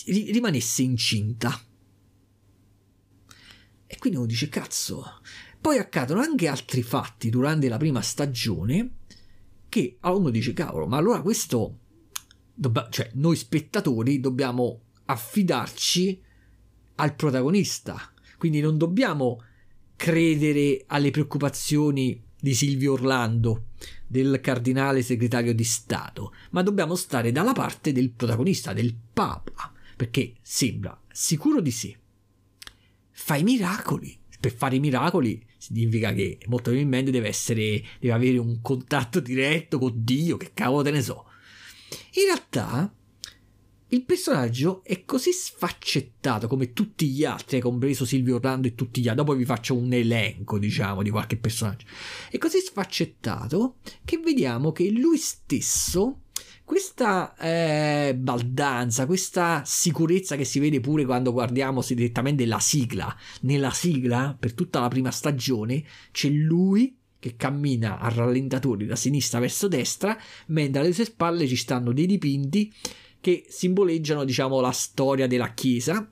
[0.05, 1.59] rimanesse incinta.
[3.89, 5.21] E quindi uno dice, cazzo.
[5.59, 8.91] Poi accadono anche altri fatti durante la prima stagione
[9.69, 11.79] che a uno dice, cavolo, ma allora questo...
[12.53, 16.21] Dobba- cioè, noi spettatori dobbiamo affidarci
[16.95, 18.11] al protagonista.
[18.37, 19.43] Quindi non dobbiamo
[19.95, 23.65] credere alle preoccupazioni di Silvio Orlando,
[24.05, 30.35] del cardinale segretario di Stato, ma dobbiamo stare dalla parte del protagonista, del Papa, perché
[30.41, 31.97] sembra sicuro di sé.
[33.11, 34.17] Fa i miracoli.
[34.39, 39.79] Per fare i miracoli significa che molto probabilmente deve essere, deve avere un contatto diretto
[39.79, 41.25] con Dio, che cavolo te ne so.
[42.13, 42.93] In realtà
[43.89, 49.07] il personaggio è così sfaccettato come tutti gli altri, compreso Silvio Orlando e tutti gli
[49.07, 49.23] altri.
[49.23, 51.85] Dopo vi faccio un elenco, diciamo, di qualche personaggio.
[52.29, 56.23] È così sfaccettato che vediamo che lui stesso,
[56.67, 63.15] questa eh, baldanza, questa sicurezza che si vede pure quando guardiamo direttamente la sigla.
[63.43, 69.39] Nella sigla, per tutta la prima stagione, c'è lui che cammina a rallentatori da sinistra
[69.39, 72.69] verso destra, mentre alle sue spalle ci stanno dei dipinti
[73.21, 76.05] che simboleggiano, diciamo, la storia della Chiesa.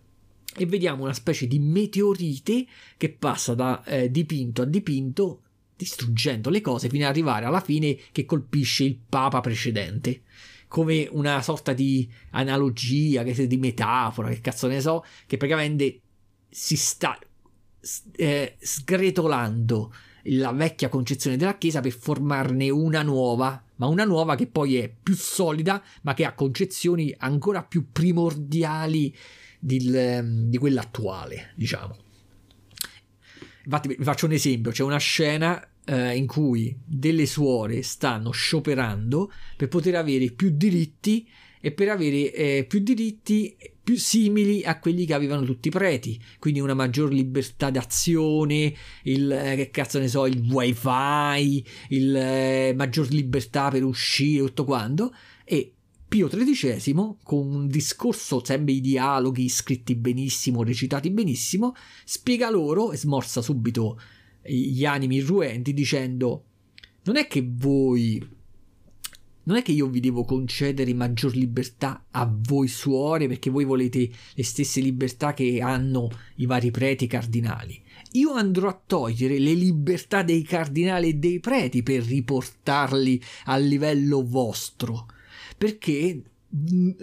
[0.58, 2.66] E vediamo una specie di meteorite
[2.96, 5.42] che passa da eh, dipinto a dipinto,
[5.76, 10.22] distruggendo le cose fino ad arrivare alla fine che colpisce il Papa precedente.
[10.68, 16.02] Come una sorta di analogia, di metafora, che cazzo ne so, che praticamente
[16.50, 17.18] si sta
[18.16, 19.94] eh, sgretolando
[20.30, 24.92] la vecchia concezione della Chiesa per formarne una nuova, ma una nuova che poi è
[24.92, 29.16] più solida, ma che ha concezioni ancora più primordiali
[29.60, 29.92] di,
[30.48, 32.05] di quella attuale, diciamo.
[33.66, 39.32] Infatti, vi faccio un esempio: c'è una scena eh, in cui delle suore stanno scioperando
[39.58, 41.28] per poter avere più diritti
[41.60, 43.56] e per avere eh, più diritti
[43.86, 49.32] più simili a quelli che avevano tutti i preti, quindi una maggior libertà d'azione, il
[49.32, 55.14] eh, che cazzo ne so, il wifi, il eh, maggior libertà per uscire, tutto quanto,
[56.08, 61.74] Pio XIII, con un discorso, sempre i dialoghi scritti benissimo, recitati benissimo,
[62.06, 64.00] spiega loro e smorza subito
[64.48, 66.44] gli animi irruenti dicendo
[67.04, 68.34] non è che voi
[69.48, 74.10] non è che io vi devo concedere maggior libertà a voi suore perché voi volete
[74.34, 77.80] le stesse libertà che hanno i vari preti cardinali.
[78.14, 84.26] Io andrò a togliere le libertà dei cardinali e dei preti per riportarli al livello
[84.26, 85.06] vostro
[85.58, 86.22] perché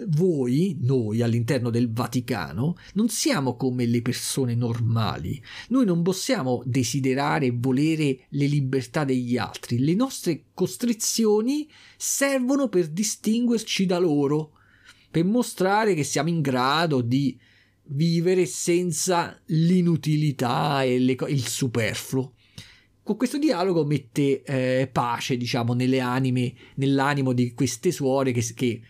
[0.07, 5.41] voi, noi all'interno del Vaticano, non siamo come le persone normali.
[5.69, 9.79] Noi non possiamo desiderare e volere le libertà degli altri.
[9.79, 14.53] Le nostre costrizioni servono per distinguerci da loro,
[15.11, 17.37] per mostrare che siamo in grado di
[17.87, 22.33] vivere senza l'inutilità e le, il superfluo
[23.03, 28.81] con questo dialogo mette eh, pace, diciamo, nelle anime, nell'animo di queste suore che, che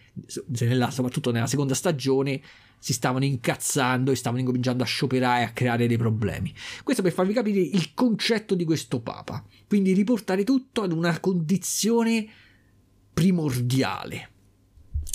[0.60, 2.42] nella, soprattutto nella seconda stagione
[2.78, 6.54] si stavano incazzando e stavano incominciando a scioperare e a creare dei problemi.
[6.84, 9.44] Questo per farvi capire il concetto di questo Papa.
[9.68, 12.28] Quindi riportare tutto ad una condizione
[13.14, 14.30] primordiale.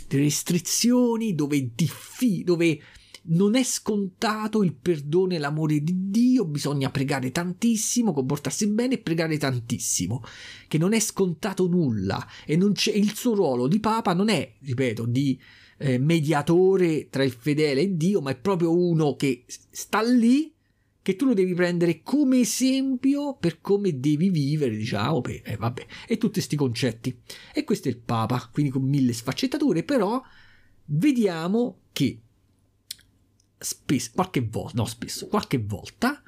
[0.09, 2.81] Restrizioni dove, diffi- dove
[3.29, 8.99] non è scontato il perdono e l'amore di Dio, bisogna pregare tantissimo, comportarsi bene e
[8.99, 10.22] pregare tantissimo,
[10.66, 15.39] che non è scontato nulla e il suo ruolo di Papa non è, ripeto, di
[15.79, 20.53] eh, mediatore tra il fedele e Dio, ma è proprio uno che sta lì
[21.01, 25.87] che tu lo devi prendere come esempio per come devi vivere, diciamo, per, eh, vabbè,
[26.07, 27.18] e tutti questi concetti.
[27.55, 30.22] E questo è il Papa, quindi con mille sfaccettature, però
[30.85, 32.20] vediamo che
[33.59, 36.23] spesso, qualche volta, no spesso, qualche volta,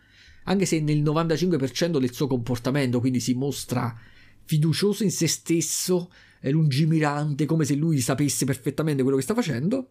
[0.45, 3.97] anche se nel 95% del suo comportamento quindi si mostra
[4.45, 6.11] fiducioso in se stesso,
[6.41, 9.91] lungimirante, come se lui sapesse perfettamente quello che sta facendo,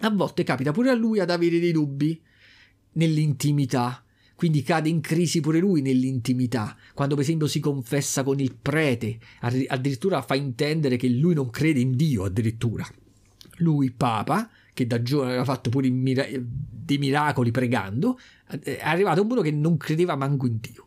[0.00, 2.20] a volte capita pure a lui ad avere dei dubbi
[2.92, 4.04] nell'intimità.
[4.34, 9.18] Quindi cade in crisi pure lui nell'intimità, quando per esempio si confessa con il prete,
[9.40, 12.86] addirittura fa intendere che lui non crede in Dio, addirittura.
[13.60, 19.40] Lui, Papa, che da giovane aveva fatto pure mira- dei miracoli pregando, è arrivato uno
[19.40, 20.84] che non credeva manco in Dio.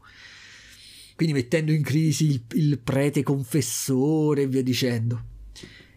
[1.16, 5.26] Quindi mettendo in crisi il, il prete confessore e via dicendo.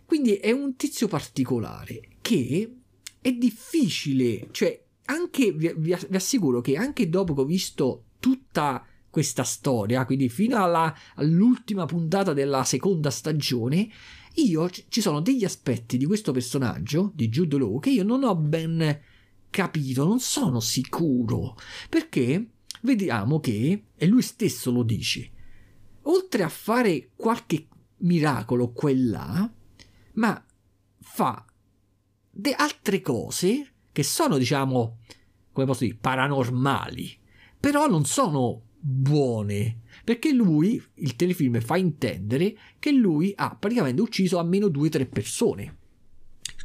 [0.07, 2.76] Quindi è un tizio particolare che
[3.20, 9.45] è difficile, cioè anche vi, vi, assicuro che anche dopo che ho visto tutta questa
[9.45, 13.90] storia, quindi fino alla, all'ultima puntata della seconda stagione,
[14.35, 18.35] io ci sono degli aspetti di questo personaggio, di Jude Law, che io non ho
[18.35, 19.01] ben
[19.51, 21.57] capito, non sono sicuro,
[21.89, 22.51] perché
[22.83, 25.30] vediamo che, e lui stesso lo dice,
[26.03, 27.66] oltre a fare qualche
[27.99, 29.53] miracolo quella,
[30.14, 30.45] ma
[30.99, 31.45] fa
[32.30, 34.99] de altre cose che sono, diciamo,
[35.53, 37.18] come posso dire, paranormali,
[37.61, 44.38] però non sono buone perché lui, il telefilm fa intendere che lui ha praticamente ucciso
[44.38, 45.76] almeno due o tre persone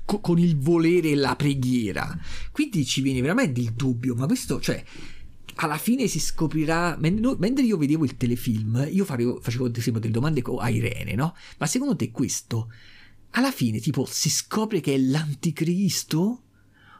[0.07, 2.17] co- con il volere e la preghiera.
[2.51, 4.83] Quindi ci viene veramente il dubbio, ma questo, cioè,
[5.55, 6.97] alla fine si scoprirà.
[6.99, 11.35] Mentre io vedevo il telefilm, io facevo, facevo delle domande a Irene, no?
[11.57, 12.71] Ma secondo te questo,
[13.31, 16.43] alla fine, tipo, si scopre che è l'anticristo?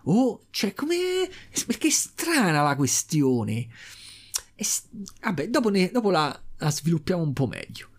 [0.04, 1.30] O, cioè, come.
[1.66, 3.68] Perché è strana la questione.
[4.58, 4.66] E,
[5.22, 7.90] vabbè, dopo, ne, dopo la, la, sviluppiamo un po' meglio.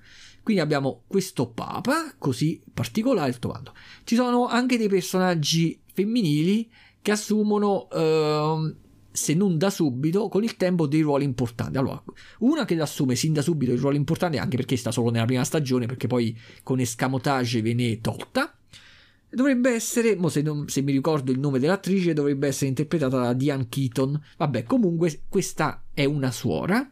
[0.42, 3.62] Quindi abbiamo questo papa, così particolare, tutto
[4.04, 6.68] Ci sono anche dei personaggi femminili
[7.00, 8.74] che assumono, eh,
[9.12, 11.78] se non da subito, con il tempo dei ruoli importanti.
[11.78, 12.02] Allora,
[12.40, 15.44] una che assume sin da subito il ruolo importante, anche perché sta solo nella prima
[15.44, 18.57] stagione, perché poi con escamotage viene tolta.
[19.30, 23.68] Dovrebbe essere, se, non, se, mi ricordo il nome dell'attrice, dovrebbe essere interpretata da Diane
[23.68, 24.20] Keaton.
[24.38, 26.90] Vabbè, comunque questa è una suora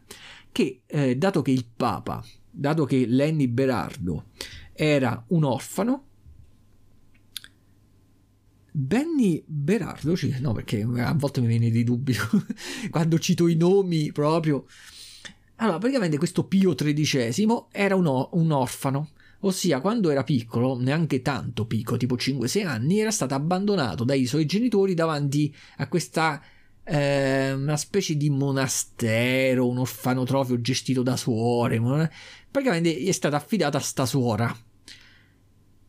[0.51, 4.25] che, eh, dato che il Papa, dato che Lenny Berardo
[4.73, 6.05] era un orfano,
[8.71, 12.21] Benny Berardo, no perché a volte mi viene di dubbio
[12.91, 14.65] quando cito i nomi proprio.
[15.55, 19.09] Allora, praticamente questo Pio XIII era un, un orfano
[19.41, 24.45] ossia quando era piccolo, neanche tanto piccolo, tipo 5-6 anni, era stato abbandonato dai suoi
[24.45, 26.41] genitori davanti a questa
[26.89, 31.79] eh, una specie di monastero, un orfanotrofio gestito da suore.
[32.49, 34.55] Praticamente è stata affidata a sta suora.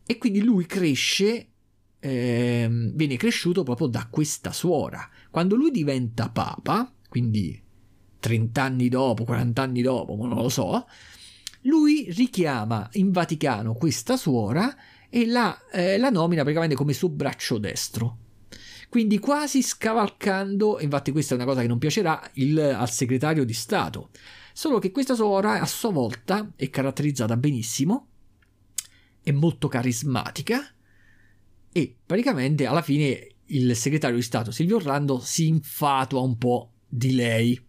[0.05, 1.47] E quindi lui cresce,
[1.99, 5.07] eh, viene cresciuto proprio da questa suora.
[5.29, 7.61] Quando lui diventa papa, quindi
[8.19, 10.85] 30 anni dopo, 40 anni dopo, non lo so,
[11.63, 14.75] lui richiama in Vaticano questa suora
[15.09, 18.17] e la, eh, la nomina praticamente come suo braccio destro.
[18.89, 23.53] Quindi quasi scavalcando, infatti questa è una cosa che non piacerà il, al segretario di
[23.53, 24.09] Stato,
[24.53, 28.07] solo che questa suora a sua volta è caratterizzata benissimo,
[29.21, 30.73] è molto carismatica
[31.71, 37.13] e praticamente alla fine il segretario di Stato Silvio Orlando si infatua un po' di
[37.13, 37.67] lei.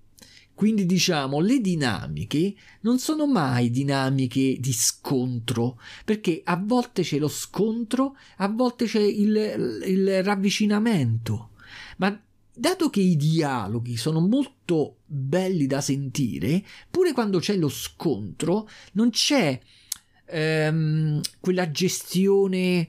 [0.61, 7.29] Quindi diciamo le dinamiche non sono mai dinamiche di scontro, perché a volte c'è lo
[7.29, 11.53] scontro, a volte c'è il, il ravvicinamento.
[11.97, 18.69] Ma dato che i dialoghi sono molto belli da sentire, pure quando c'è lo scontro,
[18.93, 19.59] non c'è
[20.27, 22.87] ehm, quella gestione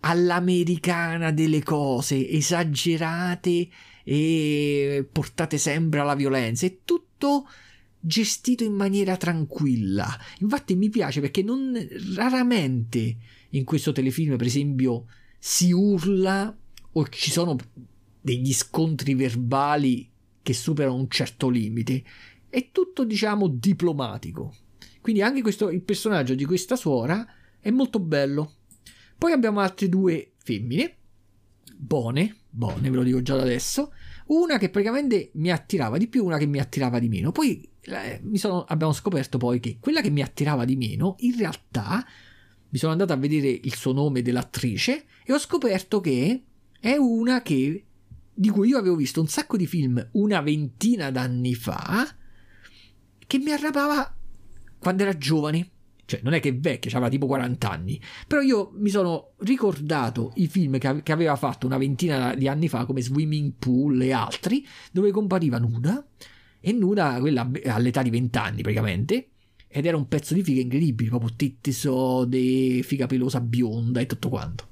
[0.00, 3.68] all'americana delle cose, esagerate
[4.10, 6.64] e portate sempre alla violenza.
[6.64, 7.46] È tutto
[8.00, 10.08] gestito in maniera tranquilla.
[10.38, 11.76] Infatti mi piace perché non
[12.14, 13.16] raramente
[13.50, 15.04] in questo telefilm, per esempio,
[15.38, 16.56] si urla
[16.92, 17.54] o ci sono
[18.18, 22.02] degli scontri verbali che superano un certo limite.
[22.48, 24.54] È tutto, diciamo, diplomatico.
[25.02, 27.26] Quindi anche questo, il personaggio di questa suora
[27.60, 28.54] è molto bello.
[29.18, 30.96] Poi abbiamo altre due femmine,
[31.78, 33.92] buone, buone, ve lo dico già da adesso.
[34.26, 37.32] Una che praticamente mi attirava di più, una che mi attirava di meno.
[37.32, 42.04] Poi eh, sono, abbiamo scoperto poi che quella che mi attirava di meno, in realtà,
[42.70, 46.42] mi sono andato a vedere il suo nome dell'attrice e ho scoperto che
[46.78, 47.84] è una che,
[48.34, 52.06] di cui io avevo visto un sacco di film una ventina d'anni fa,
[53.26, 54.14] che mi arrapava
[54.78, 55.70] quando era giovane
[56.08, 60.32] cioè non è che è vecchia, aveva tipo 40 anni, però io mi sono ricordato
[60.36, 64.66] i film che, aveva fatto una ventina di anni fa come Swimming Pool e altri,
[64.90, 66.02] dove compariva nuda,
[66.60, 69.28] e nuda quella all'età di 20 anni praticamente,
[69.68, 74.30] ed era un pezzo di figa incredibile, proprio tette sode, figa pelosa bionda e tutto
[74.30, 74.66] quanto.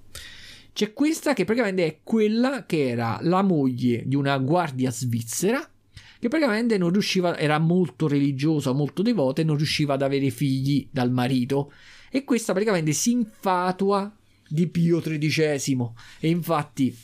[0.73, 5.71] C'è questa che praticamente è quella che era la moglie di una guardia svizzera
[6.27, 10.89] che praticamente non riusciva, era molto religiosa, molto devota e non riusciva ad avere figli
[10.91, 11.73] dal marito.
[12.11, 14.13] E questa praticamente si infatua
[14.49, 15.91] di Pio XIII.
[16.19, 16.97] E infatti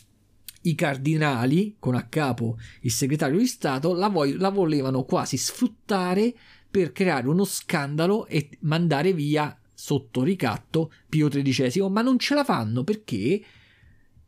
[0.62, 6.34] i cardinali, con a capo il segretario di Stato, la, vo- la volevano quasi sfruttare
[6.70, 12.44] per creare uno scandalo e mandare via sotto ricatto Pio XIII, ma non ce la
[12.44, 13.42] fanno perché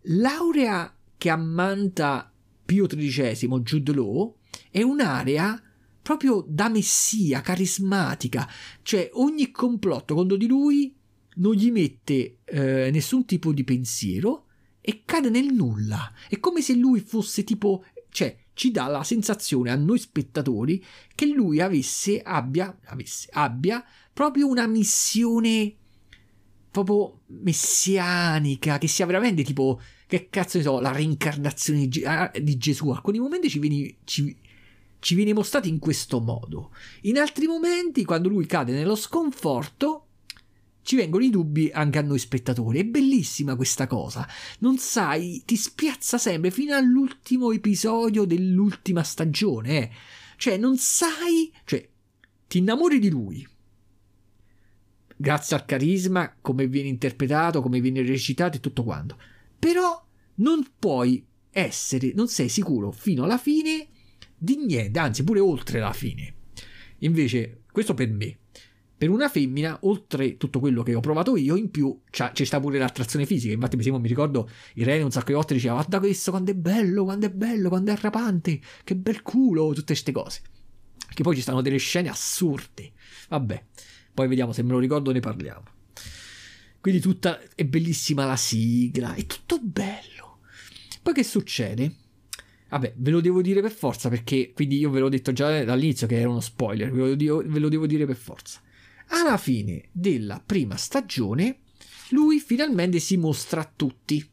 [0.02, 2.30] l'aurea che ammanta
[2.64, 4.36] Pio XIII, Jude Law,
[4.74, 5.62] è un'area
[6.02, 8.50] proprio da messia, carismatica,
[8.82, 10.92] cioè ogni complotto contro di lui
[11.36, 14.46] non gli mette eh, nessun tipo di pensiero
[14.80, 16.12] e cade nel nulla.
[16.28, 21.26] È come se lui fosse tipo, cioè ci dà la sensazione a noi spettatori che
[21.26, 25.76] lui avesse, abbia, avesse, abbia proprio una missione
[26.68, 32.90] proprio messianica, che sia veramente tipo, che cazzo ne so, la reincarnazione di, ah, Gesù.
[32.90, 34.36] Alcuni momenti ci viene, ci,
[35.04, 36.70] ci viene mostrato in questo modo.
[37.02, 40.06] In altri momenti, quando lui cade nello sconforto,
[40.80, 42.78] ci vengono i dubbi anche a noi spettatori.
[42.78, 44.26] È bellissima questa cosa.
[44.60, 49.82] Non sai, ti spiazza sempre fino all'ultimo episodio dell'ultima stagione.
[49.82, 49.90] Eh.
[50.38, 51.86] Cioè, non sai, cioè,
[52.48, 53.46] ti innamori di lui.
[55.18, 59.18] Grazie al carisma, come viene interpretato, come viene recitato e tutto quanto.
[59.58, 60.02] Però
[60.36, 63.88] non puoi essere, non sei sicuro fino alla fine
[64.44, 66.34] di niente, anzi pure oltre la fine.
[66.98, 68.38] Invece, questo per me.
[68.96, 72.78] Per una femmina, oltre tutto quello che ho provato io, in più c'è sta pure
[72.78, 73.52] l'attrazione fisica.
[73.52, 77.26] Infatti, mi ricordo Irene un sacco di volte diceva: Guarda questo, quando è bello, quando
[77.26, 80.42] è bello, quando è rapante, che bel culo, tutte queste cose.
[81.12, 82.92] Che poi ci stanno delle scene assurde.
[83.28, 83.64] Vabbè,
[84.14, 85.64] poi vediamo se me lo ricordo, ne parliamo.
[86.80, 90.38] Quindi tutta è bellissima la sigla, è tutto bello.
[91.02, 91.96] Poi che succede?
[92.68, 96.06] Vabbè, ve lo devo dire per forza perché quindi io ve l'ho detto già dall'inizio
[96.06, 98.60] che era uno spoiler, ve lo, devo, ve lo devo dire per forza.
[99.08, 101.60] Alla fine della prima stagione,
[102.10, 104.28] lui finalmente si mostra a tutti.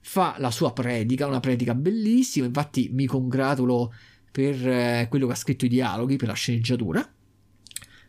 [0.00, 3.92] Fa la sua predica, una predica bellissima, infatti mi congratulo
[4.32, 7.12] per eh, quello che ha scritto i dialoghi, per la sceneggiatura.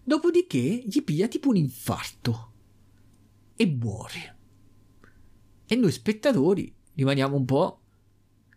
[0.04, 2.54] Dopodiché gli piglia tipo un infarto
[3.56, 4.38] e muore.
[5.68, 7.82] E noi spettatori rimaniamo un po'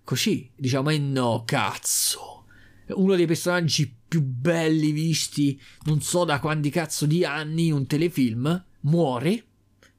[0.05, 2.45] così, diciamo, e no, cazzo.
[2.89, 7.87] Uno dei personaggi più belli visti, non so da quanti cazzo di anni, in un
[7.87, 9.45] telefilm, muore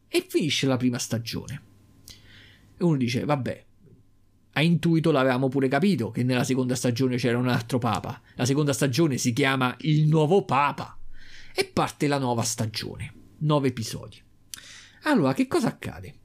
[0.07, 1.61] e finisce la prima stagione.
[2.77, 3.65] E uno dice, vabbè,
[4.55, 8.21] a intuito l'avevamo pure capito che nella seconda stagione c'era un altro papa.
[8.35, 10.97] La seconda stagione si chiama Il nuovo papa.
[11.55, 13.13] E parte la nuova stagione.
[13.39, 14.21] Nove episodi.
[15.03, 16.19] Allora, che cosa accade?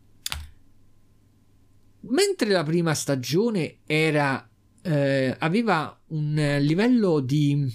[2.00, 4.48] Mentre la prima stagione era,
[4.82, 7.70] eh, aveva un livello di,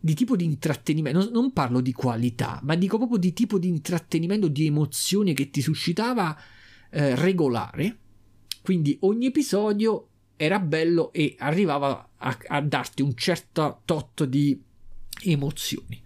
[0.00, 3.68] di tipo di intrattenimento, non, non, parlo di qualità, ma dico proprio di tipo di
[3.68, 6.36] intrattenimento, di emozione che ti suscitava
[6.90, 7.98] eh, regolare.
[8.62, 14.60] Quindi ogni episodio era bello e arrivava a, a darti un certo tot di
[15.24, 16.02] emozioni.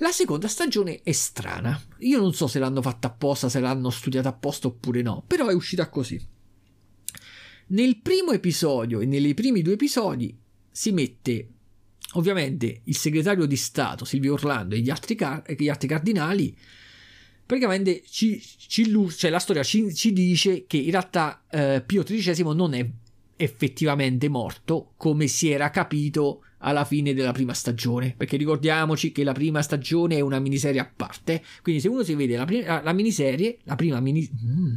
[0.00, 1.80] La seconda stagione è strana.
[2.00, 5.54] Io non so se l'hanno fatta apposta, se l'hanno studiata apposta oppure no, però è
[5.54, 6.34] uscita così.
[7.68, 10.36] Nel primo episodio e nei primi due episodi
[10.70, 11.48] si mette
[12.12, 16.56] ovviamente il segretario di Stato Silvio Orlando e gli altri, car- gli altri cardinali.
[17.44, 22.54] Praticamente ci, ci, cioè la storia ci, ci, dice che in realtà eh, Pio XIII
[22.54, 22.88] non è
[23.36, 29.32] effettivamente morto come si era capito alla fine della prima stagione, perché ricordiamoci che la
[29.32, 32.92] prima stagione è una miniserie a parte, quindi se uno si vede la, prima, la
[32.92, 34.74] miniserie, la prima mini, mm,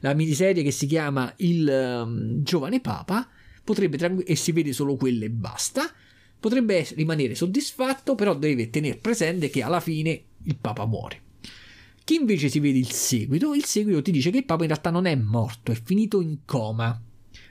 [0.00, 3.28] la miniserie che si chiama Il um, giovane papa,
[3.62, 5.92] potrebbe e si vede solo quella e basta,
[6.38, 11.22] potrebbe rimanere soddisfatto, però deve tenere presente che alla fine il papa muore.
[12.04, 14.90] Chi invece si vede il seguito, il seguito ti dice che il papa in realtà
[14.90, 16.98] non è morto, è finito in coma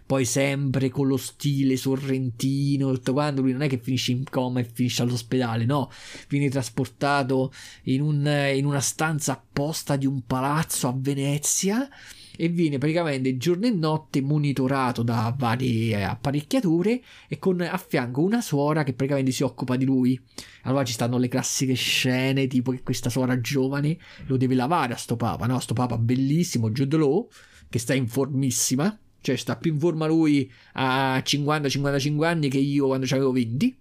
[0.05, 4.59] poi sempre con lo stile sorrentino, tutto quanto, lui non è che finisce in coma
[4.59, 5.89] e finisce all'ospedale, no,
[6.29, 7.51] viene trasportato
[7.83, 11.89] in, un, in una stanza apposta di un palazzo a Venezia
[12.37, 18.41] e viene praticamente giorno e notte monitorato da varie apparecchiature e con a fianco una
[18.41, 20.19] suora che praticamente si occupa di lui.
[20.63, 24.97] Allora ci stanno le classiche scene tipo che questa suora giovane lo deve lavare a
[24.97, 25.59] sto papa, no?
[25.59, 27.27] Sto papa bellissimo, Jude Law,
[27.69, 32.85] che sta in formissima cioè sta più in forma lui a 50-55 anni che io
[32.85, 33.77] quando avevo 20.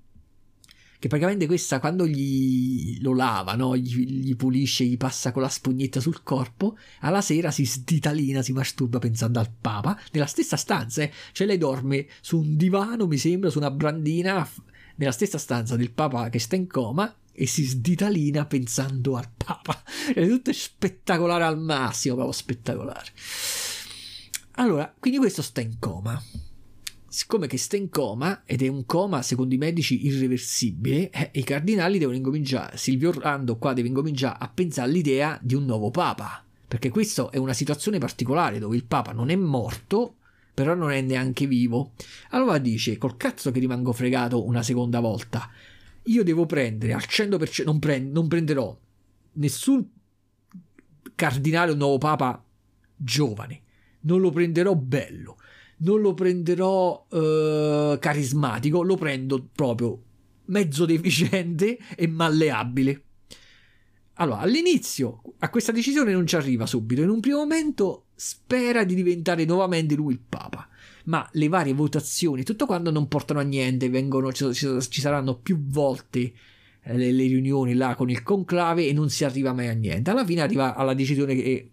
[0.99, 3.76] Che praticamente questa quando gli lo lava, no?
[3.76, 8.53] gli, gli, pulisce, gli passa con la spugnetta sul corpo, alla sera si sditalina, si
[8.55, 11.12] masturba pensando al Papa, nella stessa stanza, eh?
[11.32, 14.49] cioè lei dorme su un divano, mi sembra, su una brandina,
[14.95, 19.82] nella stessa stanza del Papa che sta in coma e si sditalina pensando al Papa.
[20.14, 23.12] È tutto spettacolare al massimo, proprio spettacolare.
[24.57, 26.20] Allora, quindi questo sta in coma.
[27.09, 31.42] Siccome che sta in coma, ed è un coma secondo i medici irreversibile, eh, i
[31.42, 36.44] cardinali devono incominciare, Silvio Orlando qua deve incominciare a pensare all'idea di un nuovo papa.
[36.68, 40.16] Perché questa è una situazione particolare dove il papa non è morto,
[40.55, 41.92] però non è neanche vivo.
[42.30, 45.50] Allora dice, col cazzo che rimango fregato una seconda volta,
[46.05, 48.76] io devo prendere al 100%, non, prend- non prenderò
[49.34, 49.84] nessun
[51.16, 52.42] cardinale o nuovo papa
[52.96, 53.62] giovane
[54.05, 55.36] non lo prenderò bello,
[55.78, 60.00] non lo prenderò uh, carismatico, lo prendo proprio
[60.46, 63.02] mezzo deficiente e malleabile.
[64.18, 68.94] Allora, all'inizio a questa decisione non ci arriva subito, in un primo momento spera di
[68.94, 70.68] diventare nuovamente lui il Papa,
[71.07, 75.66] ma le varie votazioni, tutto quanto non portano a niente, vengono, ci, ci saranno più
[75.66, 76.32] volte
[76.82, 80.11] eh, le, le, riunioni là con il conclave e non si arriva mai a niente.
[80.11, 81.70] Alla fine arriva alla decisione che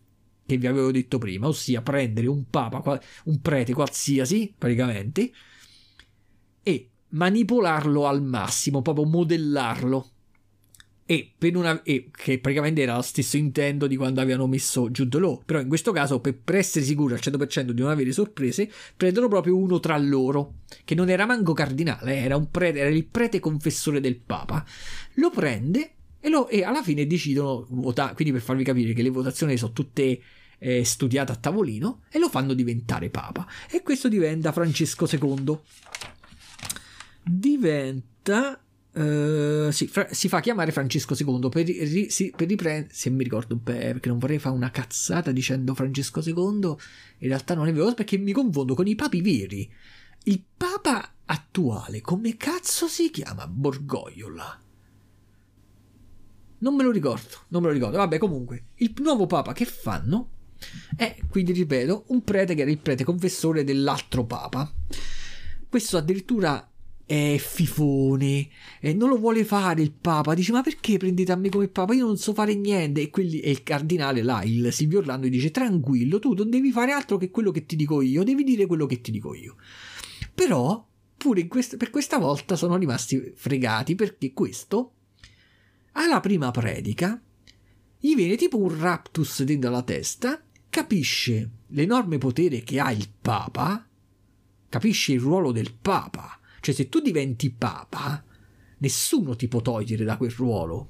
[0.52, 5.32] che vi avevo detto prima, ossia prendere un papa, un prete qualsiasi, praticamente,
[6.64, 10.10] e manipolarlo al massimo, proprio modellarlo.
[11.06, 15.20] E, per una, e che praticamente era lo stesso intento di quando avevano messo Jude
[15.20, 15.42] Law.
[15.46, 19.28] Però in questo caso, per, per essere sicuri al 100% di non avere sorprese, prendono
[19.28, 23.40] proprio uno tra loro, che non era manco cardinale, era, un prete, era il prete
[23.40, 24.66] confessore del Papa.
[25.16, 28.14] Lo prende e, lo, e alla fine decidono votare.
[28.14, 30.22] Quindi, per farvi capire che le votazioni sono tutte
[30.64, 33.48] eh, studiate a tavolino, e lo fanno diventare papa.
[33.70, 35.58] E questo diventa Francesco II.
[37.24, 38.62] Diventa.
[38.94, 42.94] Uh, sì, fra- si fa chiamare Francesco II per, ri- si, per riprendere.
[42.94, 46.76] Se mi ricordo bene, perché non vorrei fare una cazzata dicendo Francesco II.
[47.18, 49.72] In realtà non è vero perché mi confondo con i papi veri.
[50.26, 53.48] Il papa attuale, come cazzo si chiama?
[53.48, 54.62] Borgogliola.
[56.60, 57.98] Non me lo ricordo, non me lo ricordo.
[57.98, 60.30] Vabbè, comunque, il nuovo papa che fanno
[60.96, 64.72] è, quindi ripeto, un prete che era il prete confessore dell'altro papa.
[65.70, 66.72] Questo addirittura
[67.12, 68.48] è fifone,
[68.80, 70.34] e non lo vuole fare il papa.
[70.34, 71.94] Dice: Ma perché prendete a me come papa?
[71.94, 73.02] Io non so fare niente.
[73.02, 76.94] E, quelli, e il cardinale là, il Silvio Orlando, dice: Tranquillo, tu non devi fare
[76.94, 79.58] altro che quello che ti dico io, devi dire quello che ti dico io.
[80.34, 80.88] Però,
[81.18, 84.94] pure quest- per questa volta sono rimasti fregati perché questo,
[85.94, 87.22] alla prima predica,
[88.00, 90.42] gli viene tipo un raptus dentro la testa,
[90.72, 93.88] capisce l'enorme potere che ha il Papa,
[94.70, 96.40] capisce il ruolo del Papa.
[96.62, 98.24] Cioè, se tu diventi Papa,
[98.78, 100.90] nessuno ti può togliere da quel ruolo.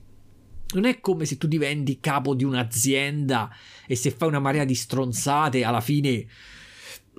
[0.73, 3.49] Non è come se tu diventi capo di un'azienda
[3.85, 6.27] e se fai una marea di stronzate, alla fine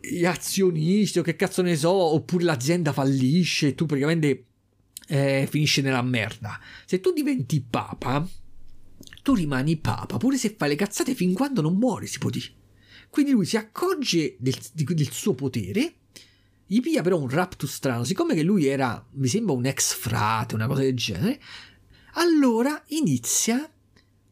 [0.01, 4.47] gli azionisti o che cazzo ne so, oppure l'azienda fallisce e tu praticamente
[5.09, 6.59] eh, finisci nella merda.
[6.87, 8.27] Se tu diventi papa,
[9.23, 12.61] tu rimani papa, pure se fai le cazzate fin quando non muori, si può dire.
[13.09, 15.95] Quindi lui si accorge del, del suo potere,
[16.67, 20.55] gli piglia però un raptus strano, siccome che lui era, mi sembra un ex frate,
[20.55, 21.41] una cosa del genere,
[22.15, 23.71] allora inizia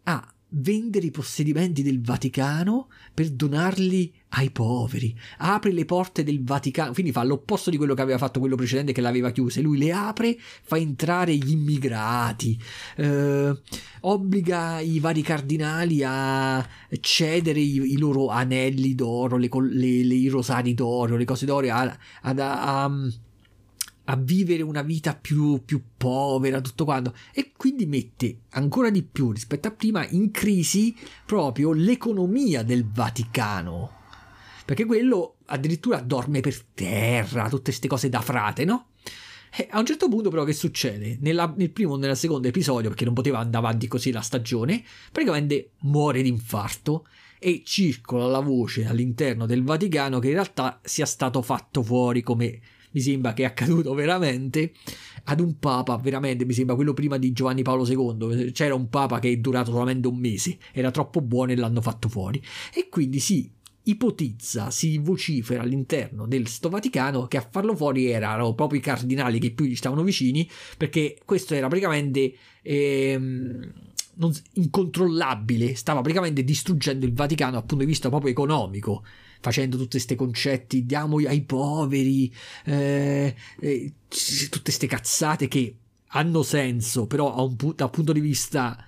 [0.05, 6.93] a vendere i possedimenti del Vaticano per donarli ai poveri, apre le porte del Vaticano,
[6.93, 9.93] quindi fa l'opposto di quello che aveva fatto quello precedente che l'aveva chiusa, lui le
[9.93, 12.59] apre, fa entrare gli immigrati,
[12.97, 13.61] eh,
[14.01, 16.67] obbliga i vari cardinali a
[17.01, 21.69] cedere i, i loro anelli d'oro, le, le, le, i rosari d'oro, le cose d'oro,
[21.73, 23.11] a, a, a, a
[24.11, 29.31] a vivere una vita più, più povera, tutto quanto, e quindi mette ancora di più
[29.31, 30.95] rispetto a prima in crisi
[31.25, 33.99] proprio l'economia del Vaticano.
[34.65, 38.89] Perché quello addirittura dorme per terra, tutte queste cose da frate, no?
[39.57, 41.19] E a un certo punto, però, che succede?
[41.21, 44.83] Nella, nel primo o nel secondo episodio, perché non poteva andare avanti così la stagione,
[45.11, 47.07] praticamente muore d'infarto
[47.39, 52.61] e circola la voce all'interno del Vaticano che in realtà sia stato fatto fuori come
[52.93, 54.73] mi sembra che è accaduto veramente
[55.25, 59.19] ad un papa, veramente mi sembra quello prima di Giovanni Paolo II, c'era un papa
[59.19, 62.43] che è durato solamente un mese, era troppo buono e l'hanno fatto fuori.
[62.75, 63.51] E quindi si
[63.83, 69.39] ipotizza, si vocifera all'interno del sto Vaticano che a farlo fuori erano proprio i cardinali
[69.39, 72.35] che più gli stavano vicini, perché questo era praticamente...
[72.63, 73.73] Ehm,
[74.55, 79.03] incontrollabile, stava praticamente distruggendo il Vaticano dal punto di vista proprio economico
[79.41, 82.33] facendo tutti questi concetti, diamo ai poveri,
[82.65, 85.77] eh, eh, tutte queste cazzate che
[86.09, 88.85] hanno senso, però un, dal punto di vista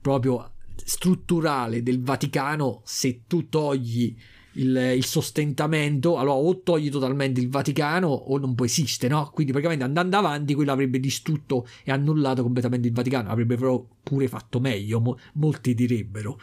[0.00, 4.14] proprio strutturale del Vaticano, se tu togli
[4.52, 9.30] il, il, sostentamento, allora o togli totalmente il Vaticano o non può esistere, no?
[9.32, 14.28] Quindi praticamente andando avanti quello avrebbe distrutto e annullato completamente il Vaticano, avrebbe però pure
[14.28, 16.38] fatto meglio, mo, molti direbbero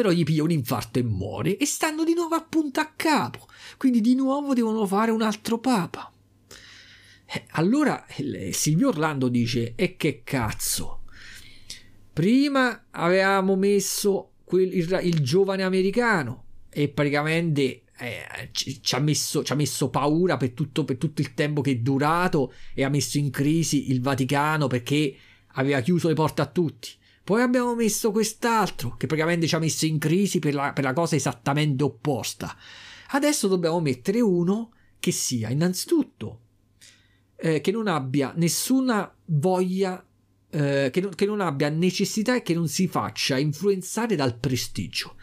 [0.00, 3.46] però gli piglia un infarto e muore e stanno di nuovo a punto a capo,
[3.76, 6.10] quindi di nuovo devono fare un altro papa.
[7.26, 8.06] Eh, allora
[8.50, 11.02] Silvio Orlando dice: E che cazzo?
[12.14, 19.42] Prima avevamo messo quel, il, il, giovane americano e praticamente eh, ci, ci, ha messo,
[19.42, 22.88] ci, ha messo, paura per tutto, per tutto il tempo che è durato e ha
[22.88, 25.14] messo in crisi il Vaticano perché
[25.48, 26.88] aveva chiuso le porte a tutti.
[27.30, 30.92] Poi abbiamo messo quest'altro che praticamente ci ha messo in crisi per la, per la
[30.92, 32.56] cosa esattamente opposta.
[33.10, 36.40] Adesso dobbiamo mettere uno che sia innanzitutto
[37.36, 40.04] eh, che non abbia nessuna voglia,
[40.50, 45.14] eh, che, non, che non abbia necessità e che non si faccia influenzare dal prestigio.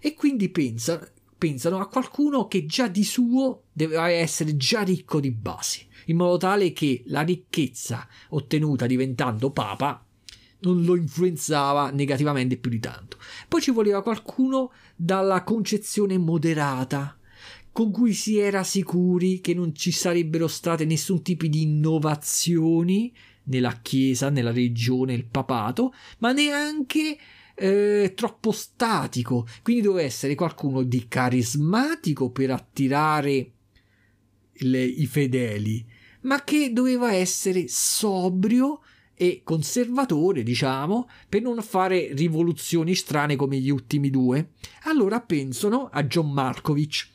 [0.00, 1.04] E quindi pensa,
[1.36, 6.36] pensano a qualcuno che già di suo deve essere già ricco di base, in modo
[6.36, 10.04] tale che la ricchezza ottenuta diventando papa
[10.60, 13.18] non lo influenzava negativamente più di tanto.
[13.48, 17.16] Poi ci voleva qualcuno dalla concezione moderata,
[17.72, 23.12] con cui si era sicuri che non ci sarebbero state nessun tipo di innovazioni
[23.44, 27.16] nella Chiesa, nella religione, il papato, ma neanche
[27.54, 29.46] eh, troppo statico.
[29.62, 33.52] Quindi doveva essere qualcuno di carismatico per attirare
[34.52, 35.84] le, i fedeli,
[36.22, 38.80] ma che doveva essere sobrio
[39.20, 44.52] e conservatore, diciamo, per non fare rivoluzioni strane come gli ultimi due.
[44.84, 47.06] Allora pensano a John Markovic,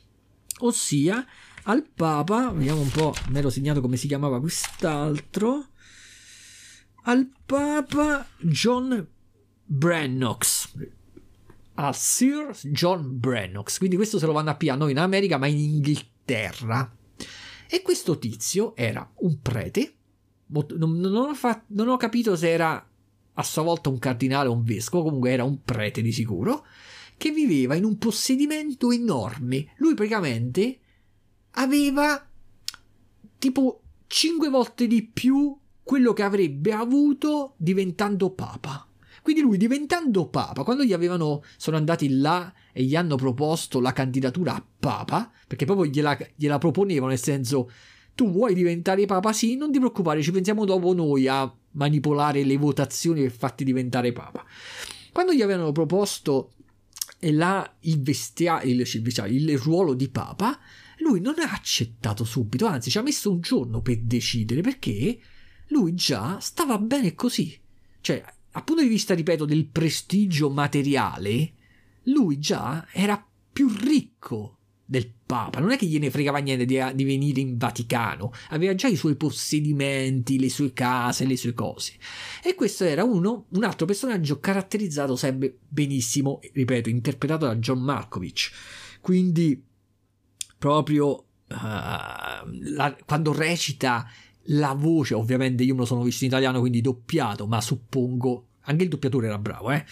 [0.60, 1.26] ossia
[1.64, 5.70] al Papa, vediamo un po', me l'ho segnato come si chiamava quest'altro,
[7.06, 9.08] al Papa John
[9.64, 10.74] Brannox,
[11.74, 15.48] al Sir John Brannox, quindi questo se lo vanno a pigliare noi in America, ma
[15.48, 16.96] in Inghilterra.
[17.68, 19.95] E questo tizio era un prete
[20.48, 22.90] non, non, ho fatto, non ho capito se era
[23.38, 26.66] a sua volta un cardinale o un vescovo, comunque era un prete di sicuro,
[27.18, 29.74] che viveva in un possedimento enorme.
[29.78, 30.80] Lui praticamente
[31.52, 32.28] aveva
[33.38, 38.88] tipo 5 volte di più quello che avrebbe avuto diventando papa.
[39.22, 43.92] Quindi lui diventando papa, quando gli avevano, sono andati là e gli hanno proposto la
[43.92, 47.72] candidatura a papa, perché proprio gliela, gliela proponevano, nel senso
[48.16, 49.34] tu vuoi diventare papa?
[49.34, 54.14] Sì, non ti preoccupare, ci pensiamo dopo noi a manipolare le votazioni per farti diventare
[54.14, 54.44] papa.
[55.12, 56.54] Quando gli avevano proposto
[57.20, 60.58] la, il, vestia, il, il ruolo di papa,
[61.00, 65.20] lui non ha accettato subito, anzi ci ha messo un giorno per decidere perché
[65.68, 67.58] lui già stava bene così.
[68.00, 71.54] Cioè, dal punto di vista, ripeto, del prestigio materiale,
[72.04, 74.55] lui già era più ricco
[74.86, 75.60] del Papa.
[75.60, 79.16] Non è che gliene fregava niente di, di, venire in Vaticano, aveva già i suoi
[79.16, 81.94] possedimenti, le sue case, le sue cose.
[82.44, 88.52] E questo era uno, un altro personaggio caratterizzato sempre benissimo, ripeto, interpretato da John Malkovich.
[89.02, 89.62] Quindi,
[90.58, 94.08] proprio uh, la, quando recita
[94.50, 98.84] la voce, ovviamente io me lo sono visto in italiano, quindi doppiato, ma suppongo anche
[98.84, 99.84] il doppiatore era bravo, eh.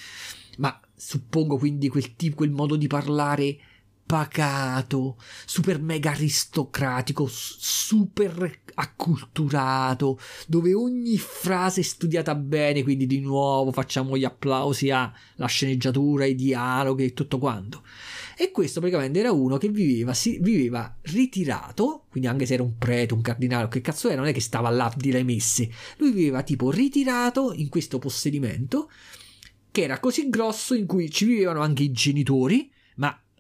[0.58, 3.58] Ma suppongo quindi quel tipo, quel modo di parlare
[4.06, 13.72] pacato, super mega aristocratico, super acculturato, dove ogni frase è studiata bene, quindi di nuovo
[13.72, 15.14] facciamo gli applausi alla
[15.48, 17.84] sceneggiatura, ai dialoghi e tutto quanto.
[18.38, 22.78] E questo praticamente era uno che viveva, si, viveva ritirato, quindi anche se era un
[22.78, 26.12] prete, un cardinale, che cazzo era, non è che stava là dire le messe, lui
[26.12, 28.90] viveva tipo ritirato in questo possedimento
[29.74, 32.72] che era così grosso in cui ci vivevano anche i genitori,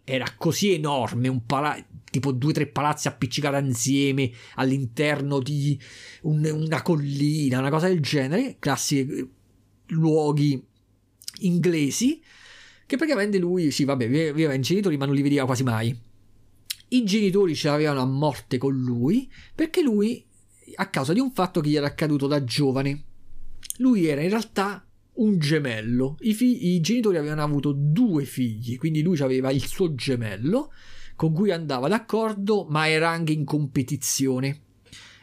[0.03, 5.79] era così enorme, un palazzo, tipo due o tre palazzi appiccicati insieme all'interno di
[6.21, 9.27] un, una collina, una cosa del genere, classici eh,
[9.87, 10.63] luoghi
[11.39, 12.21] inglesi,
[12.85, 15.97] che praticamente lui, sì vabbè, viveva in genitori ma non li vedeva quasi mai.
[16.89, 20.23] I genitori ce l'avevano a morte con lui perché lui,
[20.75, 23.03] a causa di un fatto che gli era accaduto da giovane,
[23.77, 24.85] lui era in realtà
[25.15, 26.17] un gemello.
[26.21, 30.71] I, fig- I, genitori avevano avuto due figli, quindi lui aveva il suo gemello
[31.15, 34.61] con cui andava d'accordo, ma era anche in competizione.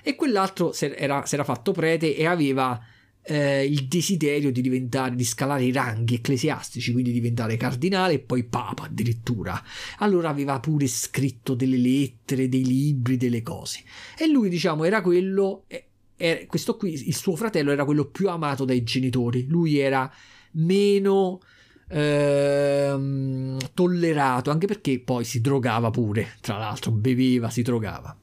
[0.02, 2.80] E quell'altro si era, era fatto prete e aveva
[3.22, 8.44] eh, il desiderio di diventare, di scalare i ranghi ecclesiastici, quindi diventare cardinale e poi
[8.44, 9.62] papa addirittura.
[9.98, 13.82] Allora aveva pure scritto delle lettere, dei libri, delle cose.
[14.18, 15.64] E lui, diciamo, era quello.
[15.66, 15.89] Eh,
[16.22, 20.12] era, questo qui, il suo fratello era quello più amato dai genitori, lui era
[20.52, 21.40] meno
[21.88, 28.14] ehm, tollerato, anche perché poi si drogava pure, tra l'altro, beveva, si drogava.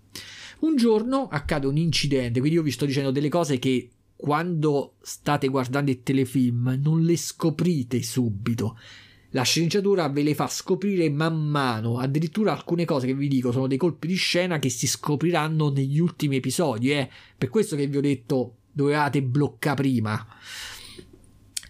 [0.60, 5.48] Un giorno accade un incidente, quindi io vi sto dicendo delle cose che quando state
[5.48, 8.78] guardando il telefilm non le scoprite subito
[9.32, 13.68] la sceneggiatura ve le fa scoprire man mano, addirittura alcune cose che vi dico sono
[13.68, 17.10] dei colpi di scena che si scopriranno negli ultimi episodi, eh.
[17.38, 20.26] Per questo che vi ho detto dovevate bloccare prima.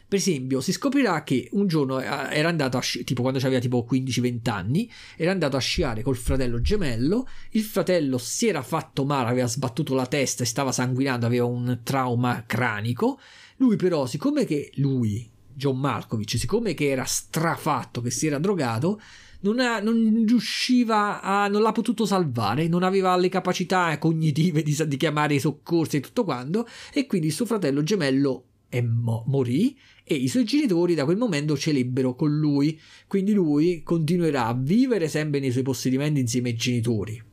[0.10, 3.60] Per esempio, si scoprirà che un giorno eh, era andato a sci- tipo quando aveva
[3.60, 9.04] tipo 15-20 anni, era andato a sciare col fratello gemello, il fratello si era fatto
[9.04, 13.20] male, aveva sbattuto la testa e stava sanguinando, aveva un trauma cranico.
[13.58, 19.02] Lui però, siccome che lui, John Malkovich, siccome che era strafatto, che si era drogato,
[19.40, 21.48] non, ha, non riusciva a.
[21.48, 26.02] non l'ha potuto salvare, non aveva le capacità cognitive di, di chiamare i soccorsi e
[26.02, 28.44] tutto quanto, e quindi suo fratello gemello
[28.84, 34.46] mo- morì e i suoi genitori da quel momento celebbero con lui, quindi lui continuerà
[34.46, 37.27] a vivere sempre nei suoi possedimenti insieme ai genitori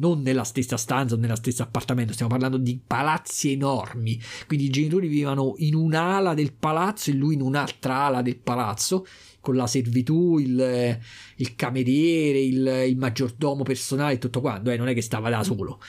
[0.00, 4.70] non nella stessa stanza o nello stesso appartamento, stiamo parlando di palazzi enormi, quindi i
[4.70, 9.06] genitori vivevano in un'ala del palazzo e lui in un'altra ala del palazzo,
[9.40, 10.98] con la servitù, il,
[11.36, 15.44] il cameriere, il, il, maggiordomo personale e tutto quanto, eh, non è che stava da
[15.44, 15.80] solo.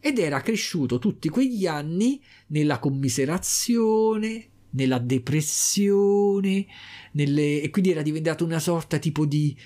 [0.00, 6.66] Ed era cresciuto tutti quegli anni nella commiserazione, nella depressione,
[7.12, 7.62] nelle...
[7.62, 9.56] e quindi era diventato una sorta tipo di